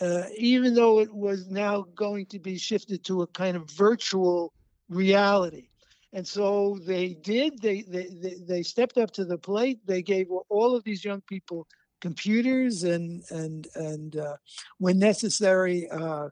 uh, 0.00 0.24
even 0.36 0.74
though 0.74 1.00
it 1.00 1.12
was 1.12 1.48
now 1.48 1.86
going 1.94 2.26
to 2.26 2.38
be 2.38 2.58
shifted 2.58 3.04
to 3.04 3.22
a 3.22 3.26
kind 3.28 3.56
of 3.56 3.70
virtual 3.70 4.52
reality. 4.88 5.68
And 6.12 6.26
so 6.26 6.78
they 6.84 7.14
did, 7.14 7.60
they, 7.60 7.82
they, 7.82 8.08
they, 8.20 8.36
they 8.46 8.62
stepped 8.62 8.98
up 8.98 9.10
to 9.12 9.24
the 9.24 9.38
plate. 9.38 9.80
They 9.86 10.02
gave 10.02 10.28
all 10.48 10.76
of 10.76 10.84
these 10.84 11.04
young 11.04 11.20
people 11.22 11.66
computers 12.00 12.84
and, 12.84 13.22
and, 13.30 13.66
and 13.74 14.16
uh, 14.16 14.36
when 14.78 14.98
necessary, 14.98 15.88
uh, 15.90 16.28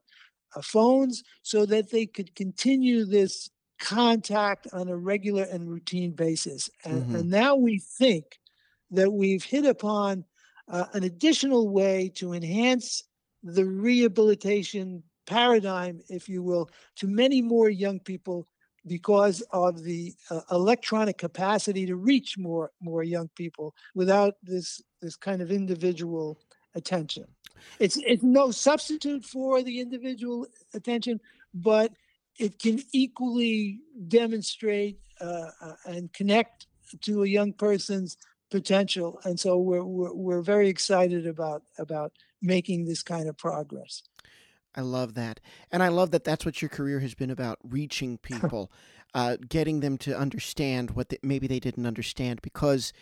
uh 0.54 0.60
phones 0.60 1.24
so 1.42 1.64
that 1.64 1.90
they 1.90 2.04
could 2.04 2.34
continue 2.34 3.06
this 3.06 3.48
contact 3.82 4.68
on 4.72 4.88
a 4.88 4.96
regular 4.96 5.42
and 5.42 5.68
routine 5.68 6.12
basis. 6.12 6.70
And, 6.84 7.02
mm-hmm. 7.02 7.16
and 7.16 7.30
now 7.30 7.56
we 7.56 7.80
think 7.80 8.38
that 8.92 9.12
we've 9.12 9.42
hit 9.42 9.66
upon 9.66 10.24
uh, 10.68 10.86
an 10.92 11.02
additional 11.02 11.68
way 11.68 12.10
to 12.14 12.32
enhance 12.32 13.02
the 13.42 13.64
rehabilitation 13.64 15.02
paradigm, 15.26 16.00
if 16.08 16.28
you 16.28 16.42
will, 16.44 16.70
to 16.96 17.08
many 17.08 17.42
more 17.42 17.68
young 17.68 17.98
people 17.98 18.46
because 18.86 19.42
of 19.52 19.82
the 19.82 20.14
uh, 20.30 20.40
electronic 20.50 21.18
capacity 21.18 21.86
to 21.86 21.96
reach 21.96 22.36
more 22.38 22.70
more 22.80 23.02
young 23.02 23.28
people 23.36 23.74
without 23.94 24.34
this 24.42 24.80
this 25.00 25.16
kind 25.16 25.42
of 25.42 25.50
individual 25.50 26.38
attention. 26.74 27.24
It's 27.78 27.96
it's 27.98 28.22
no 28.22 28.50
substitute 28.50 29.24
for 29.24 29.62
the 29.62 29.80
individual 29.80 30.46
attention, 30.74 31.20
but 31.54 31.92
it 32.38 32.58
can 32.58 32.80
equally 32.92 33.80
demonstrate 34.08 34.98
uh, 35.20 35.50
uh, 35.60 35.74
and 35.86 36.12
connect 36.12 36.66
to 37.02 37.22
a 37.22 37.26
young 37.26 37.52
person's 37.52 38.16
potential. 38.50 39.18
And 39.24 39.38
so 39.38 39.58
we're, 39.58 39.84
we're 39.84 40.12
we're 40.12 40.42
very 40.42 40.68
excited 40.68 41.26
about 41.26 41.62
about 41.78 42.12
making 42.40 42.84
this 42.84 43.02
kind 43.02 43.28
of 43.28 43.36
progress. 43.36 44.02
I 44.74 44.80
love 44.80 45.14
that. 45.14 45.40
And 45.70 45.82
I 45.82 45.88
love 45.88 46.10
that 46.12 46.24
that's 46.24 46.44
what 46.46 46.62
your 46.62 46.68
career 46.68 47.00
has 47.00 47.14
been 47.14 47.30
about 47.30 47.58
reaching 47.62 48.18
people, 48.22 48.72
uh, 49.14 49.36
getting 49.48 49.80
them 49.80 49.98
to 49.98 50.16
understand 50.16 50.92
what 50.92 51.12
maybe 51.22 51.46
they 51.46 51.60
didn't 51.60 51.86
understand. 51.86 52.42
Because, 52.42 52.92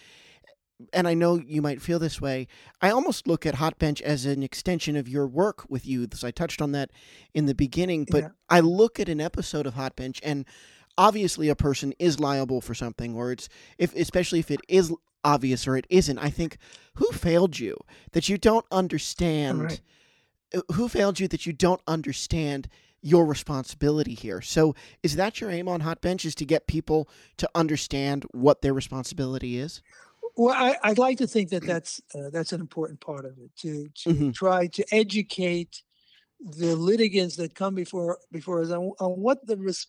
and 0.92 1.06
I 1.08 1.14
know 1.14 1.36
you 1.36 1.62
might 1.62 1.82
feel 1.82 1.98
this 1.98 2.20
way, 2.20 2.46
I 2.80 2.90
almost 2.90 3.26
look 3.26 3.46
at 3.46 3.56
Hot 3.56 3.78
Bench 3.78 4.00
as 4.02 4.26
an 4.26 4.42
extension 4.42 4.96
of 4.96 5.08
your 5.08 5.26
work 5.26 5.64
with 5.68 5.86
youths. 5.86 6.24
I 6.24 6.30
touched 6.30 6.62
on 6.62 6.72
that 6.72 6.90
in 7.34 7.46
the 7.46 7.54
beginning, 7.54 8.06
but 8.10 8.22
yeah. 8.22 8.28
I 8.48 8.60
look 8.60 8.98
at 8.98 9.08
an 9.08 9.20
episode 9.20 9.66
of 9.66 9.74
Hot 9.74 9.96
Bench 9.96 10.20
and 10.22 10.44
obviously 10.96 11.48
a 11.48 11.56
person 11.56 11.94
is 11.98 12.20
liable 12.20 12.60
for 12.60 12.74
something 12.74 13.14
or 13.14 13.32
it's 13.32 13.48
if 13.78 13.94
especially 13.94 14.38
if 14.40 14.50
it 14.50 14.60
is 14.68 14.92
obvious 15.24 15.66
or 15.66 15.76
it 15.76 15.86
isn't. 15.90 16.18
I 16.18 16.30
think 16.30 16.58
who 16.94 17.10
failed 17.12 17.58
you 17.58 17.76
that 18.12 18.28
you 18.28 18.38
don't 18.38 18.66
understand 18.70 19.62
right. 19.62 19.80
Uh, 20.54 20.60
who 20.72 20.88
failed 20.88 21.20
you 21.20 21.28
that 21.28 21.46
you 21.46 21.52
don't 21.52 21.80
understand 21.86 22.68
your 23.02 23.24
responsibility 23.24 24.14
here. 24.14 24.40
So 24.40 24.74
is 25.02 25.16
that 25.16 25.40
your 25.40 25.50
aim 25.50 25.68
on 25.68 25.80
Hot 25.80 26.00
Bench 26.00 26.24
is 26.24 26.34
to 26.36 26.44
get 26.44 26.66
people 26.66 27.08
to 27.38 27.48
understand 27.54 28.26
what 28.32 28.60
their 28.60 28.74
responsibility 28.74 29.58
is? 29.58 29.80
Well, 30.36 30.54
I, 30.54 30.88
would 30.88 30.98
like 30.98 31.18
to 31.18 31.26
think 31.26 31.50
that 31.50 31.66
that's 31.66 32.00
uh, 32.14 32.30
that's 32.32 32.52
an 32.52 32.60
important 32.60 33.00
part 33.00 33.24
of 33.24 33.38
it 33.38 33.50
to 33.58 33.88
to 34.02 34.10
mm-hmm. 34.10 34.30
try 34.30 34.66
to 34.68 34.84
educate 34.92 35.82
the 36.40 36.74
litigants 36.74 37.36
that 37.36 37.54
come 37.54 37.74
before 37.74 38.18
before 38.32 38.62
us 38.62 38.70
on, 38.70 38.92
on 39.00 39.20
what 39.20 39.46
the 39.46 39.56
res- 39.56 39.88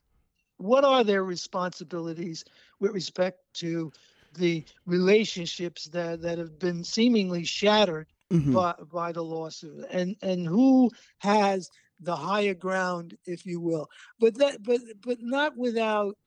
what 0.57 0.83
are 0.83 1.03
their 1.03 1.24
responsibilities 1.24 2.43
with 2.79 2.91
respect 2.91 3.39
to 3.53 3.91
the 4.36 4.63
relationships 4.86 5.86
that, 5.86 6.21
that 6.21 6.38
have 6.38 6.57
been 6.60 6.83
seemingly 6.83 7.43
shattered 7.43 8.07
mm-hmm. 8.31 8.53
by, 8.53 8.74
by 8.91 9.12
the 9.12 9.24
lawsuit 9.24 9.86
and 9.91 10.15
and 10.21 10.45
who 10.45 10.89
has 11.19 11.69
the 12.00 12.15
higher 12.15 12.53
ground 12.53 13.15
if 13.25 13.45
you 13.45 13.60
will 13.60 13.88
but 14.19 14.38
that 14.38 14.62
but 14.63 14.79
but 15.01 15.17
not 15.21 15.55
without 15.55 16.17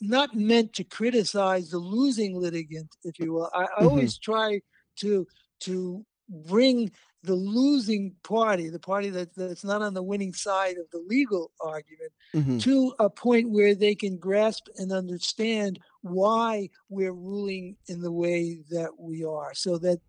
not 0.00 0.34
meant 0.34 0.72
to 0.72 0.84
criticize 0.84 1.70
the 1.70 1.78
losing 1.78 2.34
litigant 2.34 2.94
if 3.04 3.18
you 3.18 3.32
will 3.32 3.50
i, 3.54 3.62
I 3.62 3.66
mm-hmm. 3.66 3.88
always 3.88 4.18
try 4.18 4.60
to 5.00 5.26
to 5.60 6.04
bring 6.28 6.90
the 7.22 7.34
losing 7.34 8.14
party, 8.22 8.68
the 8.68 8.78
party 8.78 9.10
that, 9.10 9.34
that's 9.34 9.64
not 9.64 9.82
on 9.82 9.94
the 9.94 10.02
winning 10.02 10.32
side 10.32 10.76
of 10.76 10.88
the 10.92 11.04
legal 11.08 11.50
argument, 11.60 12.12
mm-hmm. 12.34 12.58
to 12.58 12.94
a 12.98 13.10
point 13.10 13.50
where 13.50 13.74
they 13.74 13.94
can 13.94 14.16
grasp 14.18 14.68
and 14.76 14.92
understand 14.92 15.80
why 16.02 16.68
we're 16.88 17.12
ruling 17.12 17.76
in 17.88 18.00
the 18.00 18.12
way 18.12 18.60
that 18.70 18.90
we 18.98 19.24
are, 19.24 19.52
so 19.54 19.78
that 19.78 20.00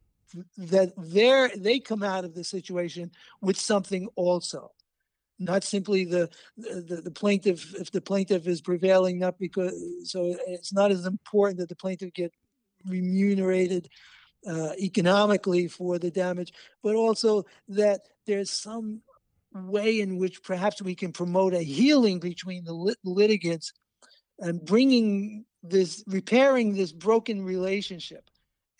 that 0.58 0.94
they 0.98 1.50
they 1.58 1.80
come 1.80 2.04
out 2.04 2.24
of 2.24 2.36
the 2.36 2.44
situation 2.44 3.10
with 3.42 3.60
something 3.60 4.08
also 4.16 4.72
not 5.40 5.64
simply 5.64 6.04
the, 6.06 6.30
the, 6.58 7.02
the 7.04 7.12
plaintiff 7.12 7.74
if 7.76 7.92
the 7.92 8.02
plaintiff 8.02 8.46
is 8.46 8.62
prevailing 8.62 9.18
not 9.20 9.40
because 9.40 9.74
so 10.04 10.36
it's 10.48 10.74
not 10.74 10.92
as 10.92 11.06
important 11.06 11.60
that 11.60 11.70
the 11.70 11.76
plaintiff 11.76 12.14
get 12.14 12.34
remunerated 12.86 13.90
uh, 14.48 14.72
economically 14.80 15.68
for 15.68 16.00
the 16.00 16.12
damage, 16.12 16.54
but 16.84 16.96
also 16.96 17.46
that 17.68 18.02
there's 18.26 18.52
some 18.52 19.02
way 19.54 20.00
in 20.00 20.18
which 20.18 20.44
perhaps 20.44 20.82
we 20.82 20.96
can 20.96 21.12
promote 21.12 21.54
a 21.54 21.62
healing 21.62 22.20
between 22.20 22.64
the 22.64 22.74
lit- 22.74 22.98
litigants 23.04 23.74
and 24.40 24.64
bringing 24.64 25.46
this, 25.64 26.04
repairing 26.08 26.74
this 26.74 26.92
broken 26.92 27.44
relationship. 27.44 28.30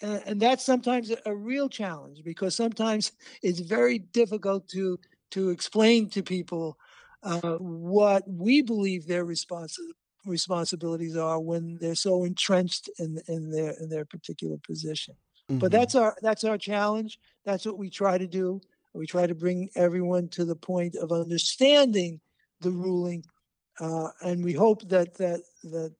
And, 0.02 0.24
and 0.26 0.42
that's 0.42 0.64
sometimes 0.64 1.12
a, 1.12 1.18
a 1.26 1.36
real 1.36 1.68
challenge 1.68 2.24
because 2.24 2.56
sometimes 2.56 3.12
it's 3.42 3.60
very 3.60 4.00
difficult 4.00 4.68
to 4.70 5.00
to 5.32 5.50
explain 5.50 6.10
to 6.10 6.24
people 6.24 6.78
uh, 7.24 7.58
what 7.58 8.24
we 8.28 8.62
believe 8.62 9.06
their 9.06 9.26
responsi- 9.26 9.78
responsibilities 10.26 11.18
are 11.18 11.40
when 11.40 11.78
they're 11.80 11.96
so 11.96 12.24
entrenched 12.24 12.90
in 13.00 13.20
in 13.28 13.50
their 13.50 13.72
in 13.80 13.90
their 13.90 14.06
particular 14.06 14.58
position. 14.58 15.16
Mm-hmm. 15.50 15.60
But 15.60 15.72
that's 15.72 15.96
our 15.96 16.16
that's 16.22 16.44
our 16.44 16.58
challenge. 16.58 17.20
That's 17.46 17.66
what 17.66 17.78
we 17.78 17.90
try 17.90 18.18
to 18.18 18.28
do. 18.28 18.62
We 18.94 19.06
try 19.06 19.28
to 19.28 19.36
bring 19.36 19.70
everyone 19.76 20.30
to 20.30 20.46
the 20.46 20.56
point 20.56 20.96
of 20.96 21.12
understanding 21.12 22.20
the 22.62 22.72
ruling, 22.72 23.24
uh, 23.80 24.10
and 24.22 24.44
we 24.44 24.54
hope 24.54 24.88
that 24.90 25.16
that 25.18 25.42
that 25.64 25.94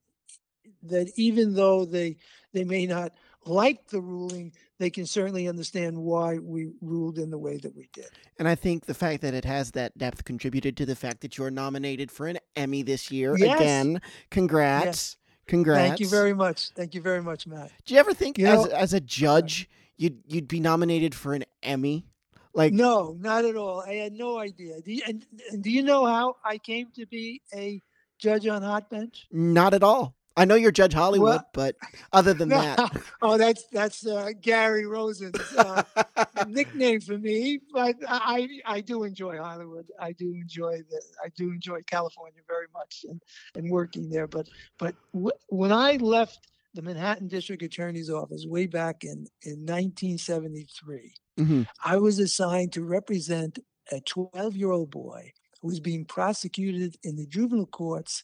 that 0.84 1.12
even 1.16 1.54
though 1.54 1.86
they 1.86 2.18
they 2.54 2.64
may 2.64 2.86
not 2.86 3.14
like 3.46 3.88
the 3.88 4.02
ruling, 4.02 4.52
they 4.78 4.90
can 4.90 5.06
certainly 5.06 5.48
understand 5.48 5.98
why 5.98 6.38
we 6.38 6.72
ruled 6.82 7.18
in 7.18 7.30
the 7.30 7.38
way 7.38 7.58
that 7.58 7.76
we 7.76 7.90
did. 7.94 8.10
And 8.38 8.48
I 8.48 8.56
think 8.56 8.86
the 8.86 8.94
fact 8.94 9.22
that 9.22 9.34
it 9.34 9.46
has 9.46 9.72
that 9.72 9.98
depth 9.98 10.24
contributed 10.26 10.78
to 10.78 10.86
the 10.86 10.96
fact 10.96 11.22
that 11.22 11.38
you're 11.38 11.52
nominated 11.52 12.12
for 12.12 12.28
an 12.28 12.38
Emmy 12.56 12.84
this 12.84 13.12
year. 13.12 13.38
Yes. 13.38 13.60
Again, 13.60 14.02
congrats. 14.30 14.86
Yes. 14.86 15.16
Congrats. 15.48 15.88
Thank 15.88 16.00
you 16.00 16.08
very 16.10 16.34
much. 16.34 16.70
Thank 16.76 16.94
you 16.94 17.02
very 17.02 17.24
much, 17.24 17.48
Matt. 17.48 17.72
Do 17.86 17.94
you 17.96 18.00
ever 18.00 18.14
think 18.14 18.38
You 18.38 18.48
as 18.48 18.66
know- 18.66 18.72
as 18.72 18.94
a 18.94 19.00
judge 19.00 19.68
you'd 19.98 20.22
you'd 20.28 20.48
be 20.48 20.60
nominated 20.60 21.16
for 21.16 21.34
an 21.34 21.44
Emmy? 21.64 22.06
Like 22.54 22.74
No, 22.74 23.16
not 23.20 23.46
at 23.46 23.56
all. 23.56 23.82
I 23.82 23.94
had 23.94 24.14
no 24.14 24.38
idea. 24.38 24.80
Do 24.82 24.92
you, 24.94 25.02
and, 25.08 25.26
and 25.52 25.64
do 25.64 25.70
you 25.72 25.82
know 25.84 26.06
how 26.06 26.36
I 26.44 26.58
came 26.60 26.88
to 26.96 27.06
be 27.06 27.42
a 27.54 27.82
judge 28.20 28.48
on 28.48 28.62
Hot 28.62 28.90
Bench? 28.90 29.28
not 29.32 29.74
at 29.74 29.82
all. 29.84 30.16
I 30.38 30.46
know 30.46 30.56
you're 30.56 30.72
Judge 30.72 30.94
Hollywood, 30.94 31.28
Well- 31.30 31.50
but 31.54 31.76
other 32.14 32.34
than 32.34 32.50
that. 32.50 32.80
oh, 33.22 33.38
that's 33.38 33.66
that's 33.72 34.06
uh, 34.06 34.32
Gary 34.42 34.86
Rosen's 34.86 35.36
uh, 35.58 35.84
nickname 36.48 37.02
for 37.02 37.18
me. 37.18 37.60
But 37.74 37.96
I 38.08 38.48
I 38.66 38.82
do 38.82 39.04
enjoy 39.04 39.38
Hollywood. 39.38 39.88
I 40.00 40.14
do 40.14 40.32
enjoy 40.34 40.78
the 40.90 41.02
I 41.24 41.30
do 41.36 41.52
enjoy 41.52 41.82
California 41.84 42.42
very 42.48 42.68
much 42.74 43.06
and, 43.10 43.22
and 43.56 43.70
working 43.70 44.10
there. 44.10 44.28
But 44.28 44.48
but 44.78 44.96
w- 45.14 45.32
when 45.50 45.72
I 45.74 45.98
left 45.98 46.48
the 46.74 46.82
Manhattan 46.84 47.28
District 47.28 47.64
Attorney's 47.64 48.10
Office 48.10 48.46
way 48.48 48.66
back 48.68 49.04
in 49.04 49.28
in 49.42 49.66
1973, 49.66 51.14
Mhm. 51.40 51.68
I 51.84 51.98
was 51.98 52.20
assigned 52.20 52.72
to 52.74 52.84
represent 52.84 53.60
a 53.92 54.00
12 54.02 54.56
year 54.56 54.72
old 54.72 54.92
boy 54.92 55.34
who 55.62 55.68
was 55.68 55.80
being 55.80 56.06
prosecuted 56.06 56.96
in 57.04 57.16
the 57.18 57.26
juvenile 57.26 57.66
courts 57.66 58.24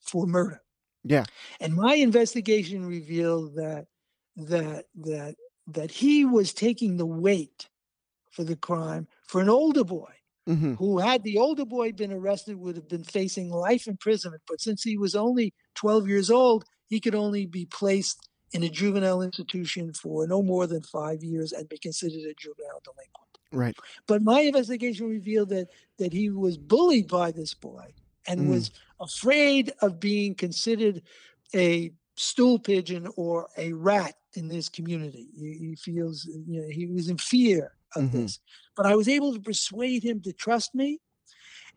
for 0.00 0.26
murder. 0.26 0.60
Yeah. 1.06 1.26
And 1.60 1.74
my 1.74 1.94
investigation 1.94 2.86
revealed 2.86 3.54
that 3.56 3.86
that 4.36 4.86
that 4.94 5.36
that 5.66 5.90
he 5.90 6.24
was 6.24 6.52
taking 6.52 6.96
the 6.96 7.06
weight 7.06 7.68
for 8.32 8.44
the 8.44 8.56
crime 8.56 9.08
for 9.26 9.40
an 9.40 9.48
older 9.48 9.84
boy 9.84 10.12
hmm 10.46 10.74
who 10.76 10.98
had 10.98 11.22
the 11.24 11.38
older 11.38 11.64
boy 11.64 11.92
been 11.92 12.12
arrested 12.12 12.56
would 12.56 12.76
have 12.76 12.88
been 12.88 13.04
facing 13.04 13.50
life 13.50 13.86
imprisonment 13.88 14.42
but 14.48 14.60
since 14.60 14.82
he 14.82 14.96
was 14.98 15.14
only 15.16 15.54
12 15.74 16.08
years 16.08 16.30
old 16.30 16.64
he 16.88 17.00
could 17.00 17.14
only 17.14 17.46
be 17.46 17.66
placed 17.66 18.28
in 18.52 18.62
a 18.62 18.68
juvenile 18.68 19.22
institution 19.22 19.92
for 19.92 20.26
no 20.26 20.42
more 20.42 20.66
than 20.66 20.82
5 20.82 21.22
years 21.24 21.52
and 21.52 21.68
be 21.68 21.78
considered 21.78 22.24
a 22.30 22.34
juvenile 22.34 22.82
delinquent 22.84 23.38
Right. 23.52 23.76
but 24.06 24.22
my 24.22 24.40
investigation 24.40 25.08
revealed 25.08 25.50
that 25.50 25.68
that 25.98 26.12
he 26.12 26.30
was 26.30 26.58
bullied 26.58 27.08
by 27.08 27.32
this 27.32 27.54
boy 27.54 27.94
and 28.28 28.40
Mm. 28.40 28.48
was 28.48 28.70
afraid 29.00 29.72
of 29.80 30.00
being 30.00 30.34
considered 30.34 31.02
a 31.54 31.92
stool 32.16 32.58
pigeon 32.58 33.08
or 33.16 33.48
a 33.56 33.72
rat 33.72 34.14
in 34.34 34.48
this 34.48 34.68
community. 34.68 35.28
He, 35.38 35.58
he 35.58 35.76
feels, 35.76 36.24
you 36.24 36.60
know, 36.62 36.68
he 36.68 36.86
was 36.86 37.08
in 37.08 37.18
fear 37.18 37.72
of 37.94 38.04
Mhm. 38.04 38.12
this. 38.12 38.40
But 38.76 38.86
I 38.86 38.94
was 38.94 39.08
able 39.08 39.32
to 39.34 39.40
persuade 39.40 40.02
him 40.02 40.20
to 40.22 40.32
trust 40.32 40.74
me, 40.74 41.00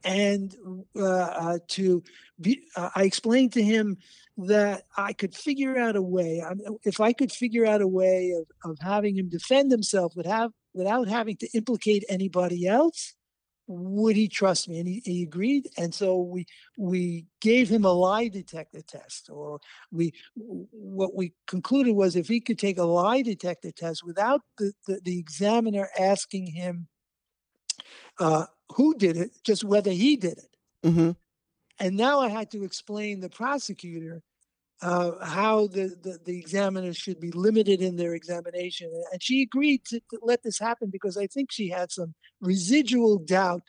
and 0.03 0.55
uh, 0.95 1.05
uh, 1.05 1.59
to 1.69 2.03
be. 2.39 2.63
Uh, 2.75 2.89
I 2.95 3.03
explained 3.03 3.53
to 3.53 3.63
him 3.63 3.97
that 4.37 4.83
I 4.95 5.11
could 5.13 5.35
figure 5.35 5.77
out 5.77 5.95
a 5.97 6.01
way. 6.01 6.41
I 6.41 6.53
mean, 6.53 6.77
if 6.85 7.01
I 7.01 7.11
could 7.13 7.31
figure 7.31 7.65
out 7.65 7.81
a 7.81 7.87
way 7.87 8.31
of, 8.31 8.71
of 8.71 8.79
having 8.79 9.17
him 9.17 9.29
defend 9.29 9.71
himself 9.71 10.15
without 10.15 10.53
without 10.73 11.07
having 11.07 11.35
to 11.37 11.49
implicate 11.53 12.05
anybody 12.09 12.65
else, 12.67 13.13
would 13.69 14.15
he 14.15 14.27
trust 14.27 14.67
me? 14.67 14.79
And 14.79 14.87
he, 14.87 15.01
he 15.05 15.23
agreed. 15.23 15.69
And 15.77 15.93
so 15.93 16.17
we 16.17 16.47
we 16.77 17.27
gave 17.39 17.69
him 17.69 17.85
a 17.85 17.91
lie 17.91 18.27
detector 18.27 18.81
test, 18.81 19.29
or 19.31 19.59
we 19.91 20.13
what 20.35 21.13
we 21.15 21.33
concluded 21.45 21.95
was 21.95 22.15
if 22.15 22.27
he 22.27 22.41
could 22.41 22.57
take 22.57 22.79
a 22.79 22.83
lie 22.83 23.21
detector 23.21 23.71
test 23.71 24.03
without 24.03 24.41
the, 24.57 24.73
the, 24.87 24.99
the 25.03 25.19
examiner 25.19 25.87
asking 25.97 26.47
him 26.47 26.87
uh, 28.19 28.45
who 28.75 28.95
did 28.95 29.17
it, 29.17 29.31
just 29.43 29.63
whether 29.63 29.91
he 29.91 30.15
did 30.15 30.39
it. 30.39 30.57
hmm 30.83 31.11
And 31.79 31.95
now 31.95 32.19
I 32.19 32.29
had 32.29 32.49
to 32.51 32.63
explain 32.63 33.19
the 33.19 33.29
prosecutor 33.29 34.23
uh, 34.81 35.23
how 35.23 35.67
the, 35.67 35.95
the, 36.01 36.19
the 36.25 36.39
examiners 36.39 36.97
should 36.97 37.19
be 37.19 37.31
limited 37.31 37.81
in 37.81 37.97
their 37.97 38.13
examination. 38.13 38.89
And 39.11 39.21
she 39.21 39.41
agreed 39.41 39.83
to, 39.85 39.99
to 39.99 40.19
let 40.21 40.43
this 40.43 40.57
happen 40.57 40.89
because 40.89 41.17
I 41.17 41.27
think 41.27 41.51
she 41.51 41.69
had 41.69 41.91
some 41.91 42.13
residual 42.39 43.17
doubt 43.17 43.63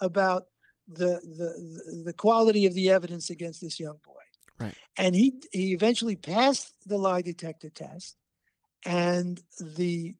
about 0.00 0.46
the, 0.88 1.20
the, 1.22 2.02
the 2.04 2.12
quality 2.12 2.66
of 2.66 2.74
the 2.74 2.90
evidence 2.90 3.30
against 3.30 3.60
this 3.60 3.78
young 3.78 3.98
boy. 4.04 4.12
Right. 4.58 4.74
And 4.96 5.14
he, 5.14 5.34
he 5.52 5.72
eventually 5.72 6.16
passed 6.16 6.74
the 6.86 6.98
lie 6.98 7.22
detector 7.22 7.70
test. 7.70 8.16
And 8.86 9.42
the, 9.60 10.14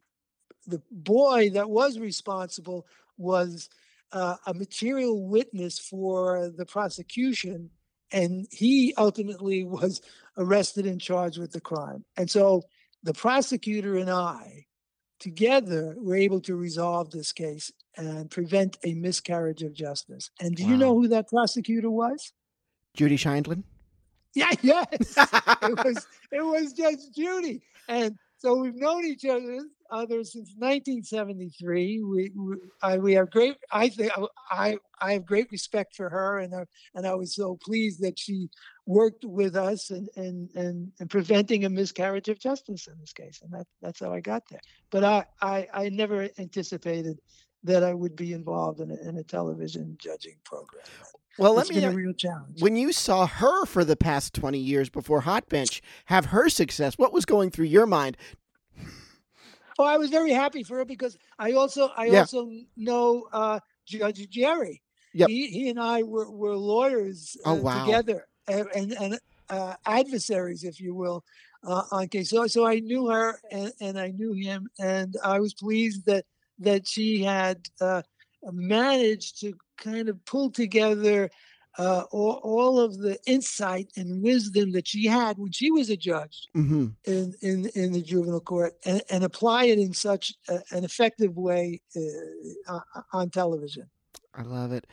the 0.66 0.82
boy 0.90 1.50
that 1.50 1.70
was 1.70 1.98
responsible 1.98 2.86
was 3.16 3.68
uh, 4.12 4.36
a 4.46 4.54
material 4.54 5.26
witness 5.26 5.78
for 5.78 6.50
the 6.56 6.66
prosecution, 6.66 7.70
and 8.14 8.46
he 8.50 8.94
ultimately 8.96 9.64
was 9.64 10.00
arrested 10.38 10.86
and 10.86 11.00
charged 11.00 11.36
with 11.36 11.52
the 11.52 11.60
crime. 11.60 12.04
And 12.16 12.30
so 12.30 12.62
the 13.02 13.12
prosecutor 13.12 13.96
and 13.98 14.08
I, 14.08 14.66
together, 15.18 15.96
were 15.98 16.16
able 16.16 16.40
to 16.42 16.54
resolve 16.54 17.10
this 17.10 17.32
case 17.32 17.72
and 17.96 18.30
prevent 18.30 18.78
a 18.84 18.94
miscarriage 18.94 19.62
of 19.62 19.74
justice. 19.74 20.30
And 20.40 20.54
do 20.54 20.64
you 20.64 20.76
know 20.76 20.94
who 20.94 21.08
that 21.08 21.28
prosecutor 21.28 21.90
was? 21.90 22.32
Judy 22.96 23.16
Sheindlin. 23.16 23.64
Yeah, 24.34 24.50
yes, 24.62 24.86
it 25.16 25.84
was 25.84 26.06
it 26.32 26.44
was 26.44 26.72
Judge 26.72 26.98
Judy, 27.14 27.62
and 27.88 28.16
so 28.38 28.56
we've 28.56 28.74
known 28.74 29.04
each 29.04 29.24
other 29.24 29.60
other 29.90 30.24
since 30.24 30.54
1973. 30.56 32.02
We 32.02 32.30
we, 32.34 32.56
I, 32.82 32.98
we 32.98 33.14
have 33.14 33.30
great. 33.30 33.56
I 33.70 33.88
think 33.88 34.12
I 34.50 34.76
I 35.00 35.12
have 35.14 35.26
great 35.26 35.50
respect 35.50 35.96
for 35.96 36.08
her, 36.08 36.38
and 36.38 36.54
I, 36.54 36.64
and 36.94 37.06
I 37.06 37.14
was 37.14 37.34
so 37.34 37.58
pleased 37.62 38.02
that 38.02 38.18
she 38.18 38.48
worked 38.86 39.24
with 39.24 39.56
us 39.56 39.90
and 39.90 40.08
and 40.16 40.50
and, 40.54 40.92
and 41.00 41.10
preventing 41.10 41.64
a 41.64 41.70
miscarriage 41.70 42.28
of 42.28 42.38
justice 42.38 42.86
in 42.86 42.98
this 43.00 43.12
case, 43.12 43.40
and 43.42 43.52
that 43.52 43.66
that's 43.82 44.00
how 44.00 44.12
I 44.12 44.20
got 44.20 44.42
there. 44.50 44.60
But 44.90 45.04
I 45.04 45.24
I, 45.40 45.68
I 45.72 45.88
never 45.88 46.28
anticipated 46.38 47.18
that 47.64 47.82
I 47.82 47.94
would 47.94 48.14
be 48.14 48.32
involved 48.34 48.80
in 48.80 48.90
a, 48.90 49.08
in 49.08 49.16
a 49.16 49.24
television 49.24 49.96
judging 49.98 50.36
program. 50.44 50.84
Well, 51.38 51.54
let 51.54 51.68
me. 51.68 51.76
been 51.76 51.84
a 51.84 51.88
uh, 51.88 51.94
real 51.94 52.12
challenge. 52.12 52.62
When 52.62 52.76
you 52.76 52.92
saw 52.92 53.26
her 53.26 53.66
for 53.66 53.84
the 53.84 53.96
past 53.96 54.34
20 54.34 54.58
years 54.58 54.88
before 54.88 55.22
Hot 55.22 55.48
Bench 55.48 55.82
have 56.06 56.26
her 56.26 56.48
success, 56.48 56.96
what 56.96 57.12
was 57.12 57.24
going 57.24 57.50
through 57.50 57.66
your 57.66 57.86
mind? 57.86 58.16
Oh, 59.78 59.84
I 59.84 59.96
was 59.96 60.10
very 60.10 60.30
happy 60.30 60.62
for 60.62 60.76
her 60.78 60.84
because 60.84 61.16
I 61.38 61.52
also 61.52 61.90
I 61.96 62.08
Yeah. 62.08 62.20
also 62.20 62.50
know 62.76 63.28
uh, 63.32 63.60
Judge 63.86 64.28
Jerry. 64.30 64.82
Yep. 65.14 65.28
He 65.28 65.46
he 65.48 65.68
and 65.68 65.80
I 65.80 66.02
were, 66.02 66.30
were 66.30 66.56
lawyers 66.56 67.36
Oh, 67.44 67.54
uh, 67.54 67.60
wow. 67.62 67.86
together 67.86 68.26
and 68.48 68.68
and, 68.74 68.92
and 68.92 69.18
uh, 69.50 69.74
adversaries, 69.86 70.64
if 70.64 70.80
you 70.80 70.94
will, 70.94 71.24
uh, 71.66 71.82
on 71.90 72.08
case. 72.08 72.30
So 72.30 72.46
so 72.46 72.66
I 72.66 72.80
knew 72.80 73.08
her 73.08 73.38
and, 73.50 73.72
and 73.80 73.98
I 73.98 74.08
knew 74.08 74.32
him, 74.32 74.68
and 74.78 75.16
I 75.24 75.40
was 75.40 75.54
pleased 75.54 76.06
that 76.06 76.24
that 76.58 76.86
she 76.86 77.22
had 77.22 77.66
uh, 77.80 78.02
managed 78.52 79.40
to 79.40 79.54
kind 79.78 80.08
of 80.08 80.24
pull 80.24 80.50
together. 80.50 81.30
Uh, 81.76 82.04
all, 82.12 82.40
all 82.44 82.78
of 82.78 82.98
the 82.98 83.18
insight 83.26 83.90
and 83.96 84.22
wisdom 84.22 84.70
that 84.70 84.86
she 84.86 85.06
had 85.06 85.36
when 85.38 85.50
she 85.50 85.72
was 85.72 85.90
a 85.90 85.96
judge 85.96 86.46
hmm 86.52 86.86
in, 87.04 87.34
in, 87.42 87.68
in 87.74 87.92
the 87.92 88.00
juvenile 88.00 88.40
court 88.40 88.74
and, 88.84 89.02
and 89.10 89.24
apply 89.24 89.64
it 89.64 89.78
in 89.78 89.92
such 89.92 90.32
a, 90.48 90.60
an 90.70 90.84
effective 90.84 91.36
way 91.36 91.80
uh, 91.96 92.72
on- 92.72 93.04
on 93.12 93.30
television. 93.30 93.90
I 94.34 94.42
love 94.42 94.72
it. 94.72 94.86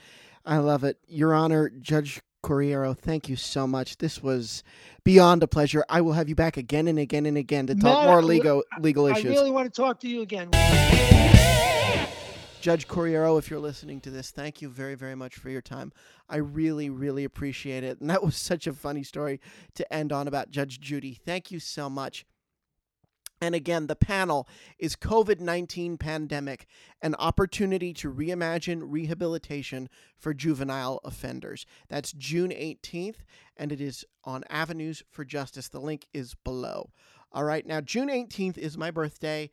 I 0.45 0.57
love 0.57 0.83
it. 0.83 0.97
Your 1.07 1.33
Honor, 1.33 1.69
Judge 1.69 2.19
Corriero, 2.43 2.97
thank 2.97 3.29
you 3.29 3.35
so 3.35 3.67
much. 3.67 3.97
This 3.97 4.23
was 4.23 4.63
beyond 5.03 5.43
a 5.43 5.47
pleasure. 5.47 5.85
I 5.87 6.01
will 6.01 6.13
have 6.13 6.27
you 6.27 6.35
back 6.35 6.57
again 6.57 6.87
and 6.87 6.97
again 6.97 7.25
and 7.27 7.37
again 7.37 7.67
to 7.67 7.75
talk 7.75 7.83
Matt, 7.83 8.07
more 8.07 8.23
legal 8.23 8.63
legal 8.79 9.05
I 9.05 9.11
issues. 9.11 9.25
I 9.37 9.39
really 9.39 9.51
want 9.51 9.71
to 9.71 9.81
talk 9.81 9.99
to 10.01 10.07
you 10.07 10.21
again. 10.21 10.49
Judge 12.61 12.87
Corriero, 12.87 13.39
if 13.39 13.49
you're 13.49 13.59
listening 13.59 13.99
to 14.01 14.11
this, 14.11 14.29
thank 14.29 14.61
you 14.61 14.69
very, 14.69 14.93
very 14.93 15.15
much 15.15 15.35
for 15.35 15.49
your 15.49 15.63
time. 15.63 15.91
I 16.29 16.37
really, 16.37 16.91
really 16.91 17.23
appreciate 17.23 17.83
it. 17.83 17.97
And 18.01 18.09
that 18.09 18.23
was 18.23 18.35
such 18.35 18.67
a 18.67 18.73
funny 18.73 19.03
story 19.03 19.39
to 19.75 19.93
end 19.93 20.11
on 20.11 20.27
about 20.27 20.51
Judge 20.51 20.79
Judy. 20.79 21.19
Thank 21.25 21.49
you 21.49 21.59
so 21.59 21.89
much. 21.89 22.25
And 23.41 23.55
again, 23.55 23.87
the 23.87 23.95
panel 23.95 24.47
is 24.77 24.95
COVID 24.95 25.39
19 25.39 25.97
pandemic, 25.97 26.67
an 27.01 27.15
opportunity 27.15 27.93
to 27.95 28.13
reimagine 28.13 28.81
rehabilitation 28.83 29.89
for 30.15 30.31
juvenile 30.31 30.99
offenders. 31.03 31.65
That's 31.89 32.11
June 32.13 32.51
18th, 32.51 33.23
and 33.57 33.71
it 33.71 33.81
is 33.81 34.05
on 34.23 34.43
Avenues 34.49 35.01
for 35.09 35.25
Justice. 35.25 35.67
The 35.67 35.79
link 35.79 36.05
is 36.13 36.35
below. 36.35 36.91
All 37.31 37.43
right, 37.43 37.65
now 37.65 37.81
June 37.81 38.09
18th 38.09 38.59
is 38.59 38.77
my 38.77 38.91
birthday, 38.91 39.49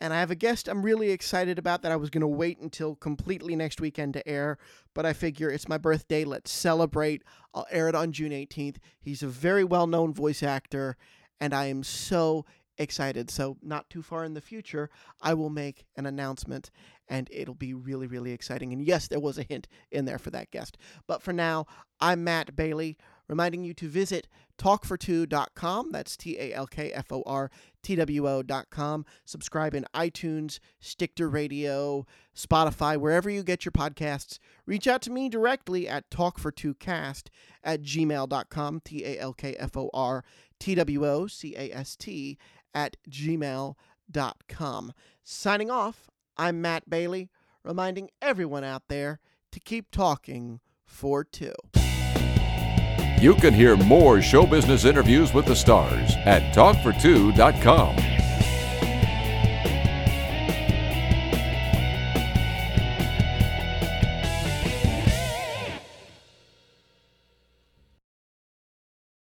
and 0.00 0.12
I 0.12 0.20
have 0.20 0.30
a 0.30 0.36
guest 0.36 0.68
I'm 0.68 0.82
really 0.82 1.10
excited 1.10 1.58
about 1.58 1.82
that 1.82 1.92
I 1.92 1.96
was 1.96 2.10
going 2.10 2.20
to 2.22 2.26
wait 2.26 2.58
until 2.58 2.94
completely 2.96 3.56
next 3.56 3.80
weekend 3.80 4.14
to 4.14 4.28
air, 4.28 4.58
but 4.94 5.06
I 5.06 5.12
figure 5.12 5.50
it's 5.50 5.68
my 5.68 5.78
birthday. 5.78 6.24
Let's 6.24 6.50
celebrate. 6.50 7.22
I'll 7.54 7.66
air 7.70 7.88
it 7.88 7.94
on 7.94 8.12
June 8.12 8.32
18th. 8.32 8.76
He's 9.00 9.22
a 9.22 9.28
very 9.28 9.64
well 9.64 9.86
known 9.86 10.12
voice 10.12 10.42
actor, 10.42 10.96
and 11.40 11.54
I 11.54 11.66
am 11.66 11.82
so 11.82 12.44
excited. 12.78 13.30
So, 13.30 13.56
not 13.62 13.88
too 13.88 14.02
far 14.02 14.24
in 14.24 14.34
the 14.34 14.40
future, 14.40 14.90
I 15.22 15.34
will 15.34 15.50
make 15.50 15.84
an 15.96 16.06
announcement 16.06 16.70
and 17.08 17.28
it'll 17.30 17.54
be 17.54 17.74
really, 17.74 18.06
really 18.06 18.32
exciting. 18.32 18.72
And 18.72 18.86
yes, 18.86 19.08
there 19.08 19.20
was 19.20 19.38
a 19.38 19.42
hint 19.42 19.68
in 19.90 20.04
there 20.04 20.18
for 20.18 20.30
that 20.30 20.50
guest. 20.50 20.78
But 21.06 21.22
for 21.22 21.32
now, 21.32 21.66
I'm 22.00 22.24
Matt 22.24 22.56
Bailey, 22.56 22.96
reminding 23.28 23.64
you 23.64 23.74
to 23.74 23.88
visit 23.88 24.28
talkfor2.com. 24.58 25.92
That's 25.92 26.16
T 26.16 26.38
A 26.38 26.52
L 26.52 26.66
K 26.66 26.90
F 26.92 27.12
O 27.12 27.22
R 27.26 27.50
T 27.82 27.96
W 27.96 28.28
O.com. 28.28 29.04
Subscribe 29.24 29.74
in 29.74 29.86
iTunes, 29.94 30.58
Stitcher 30.80 31.28
Radio, 31.28 32.06
Spotify, 32.34 32.96
wherever 32.96 33.28
you 33.28 33.42
get 33.42 33.64
your 33.64 33.72
podcasts. 33.72 34.38
Reach 34.66 34.86
out 34.86 35.02
to 35.02 35.10
me 35.10 35.28
directly 35.28 35.88
at 35.88 36.10
talkfor2cast 36.10 37.24
at 37.62 37.82
gmail.com. 37.82 38.80
T 38.80 39.04
A 39.04 39.18
L 39.18 39.32
K 39.32 39.54
F 39.54 39.76
O 39.76 39.90
R 39.92 40.24
T 40.58 40.74
W 40.74 41.06
O 41.06 41.26
C 41.26 41.54
A 41.56 41.70
S 41.72 41.96
T 41.96 42.38
at 42.74 42.96
gmail.com. 43.08 44.92
Signing 45.22 45.70
off, 45.70 46.10
I'm 46.36 46.60
Matt 46.60 46.88
Bailey, 46.88 47.30
reminding 47.62 48.10
everyone 48.20 48.64
out 48.64 48.88
there 48.88 49.20
to 49.52 49.60
keep 49.60 49.90
talking 49.90 50.60
for 50.84 51.24
two. 51.24 51.54
You 53.20 53.34
can 53.34 53.54
hear 53.54 53.76
more 53.76 54.20
show 54.20 54.46
business 54.46 54.84
interviews 54.84 55.32
with 55.32 55.46
the 55.46 55.56
stars 55.56 56.16
at 56.26 56.42
talkfor2.com. 56.54 58.13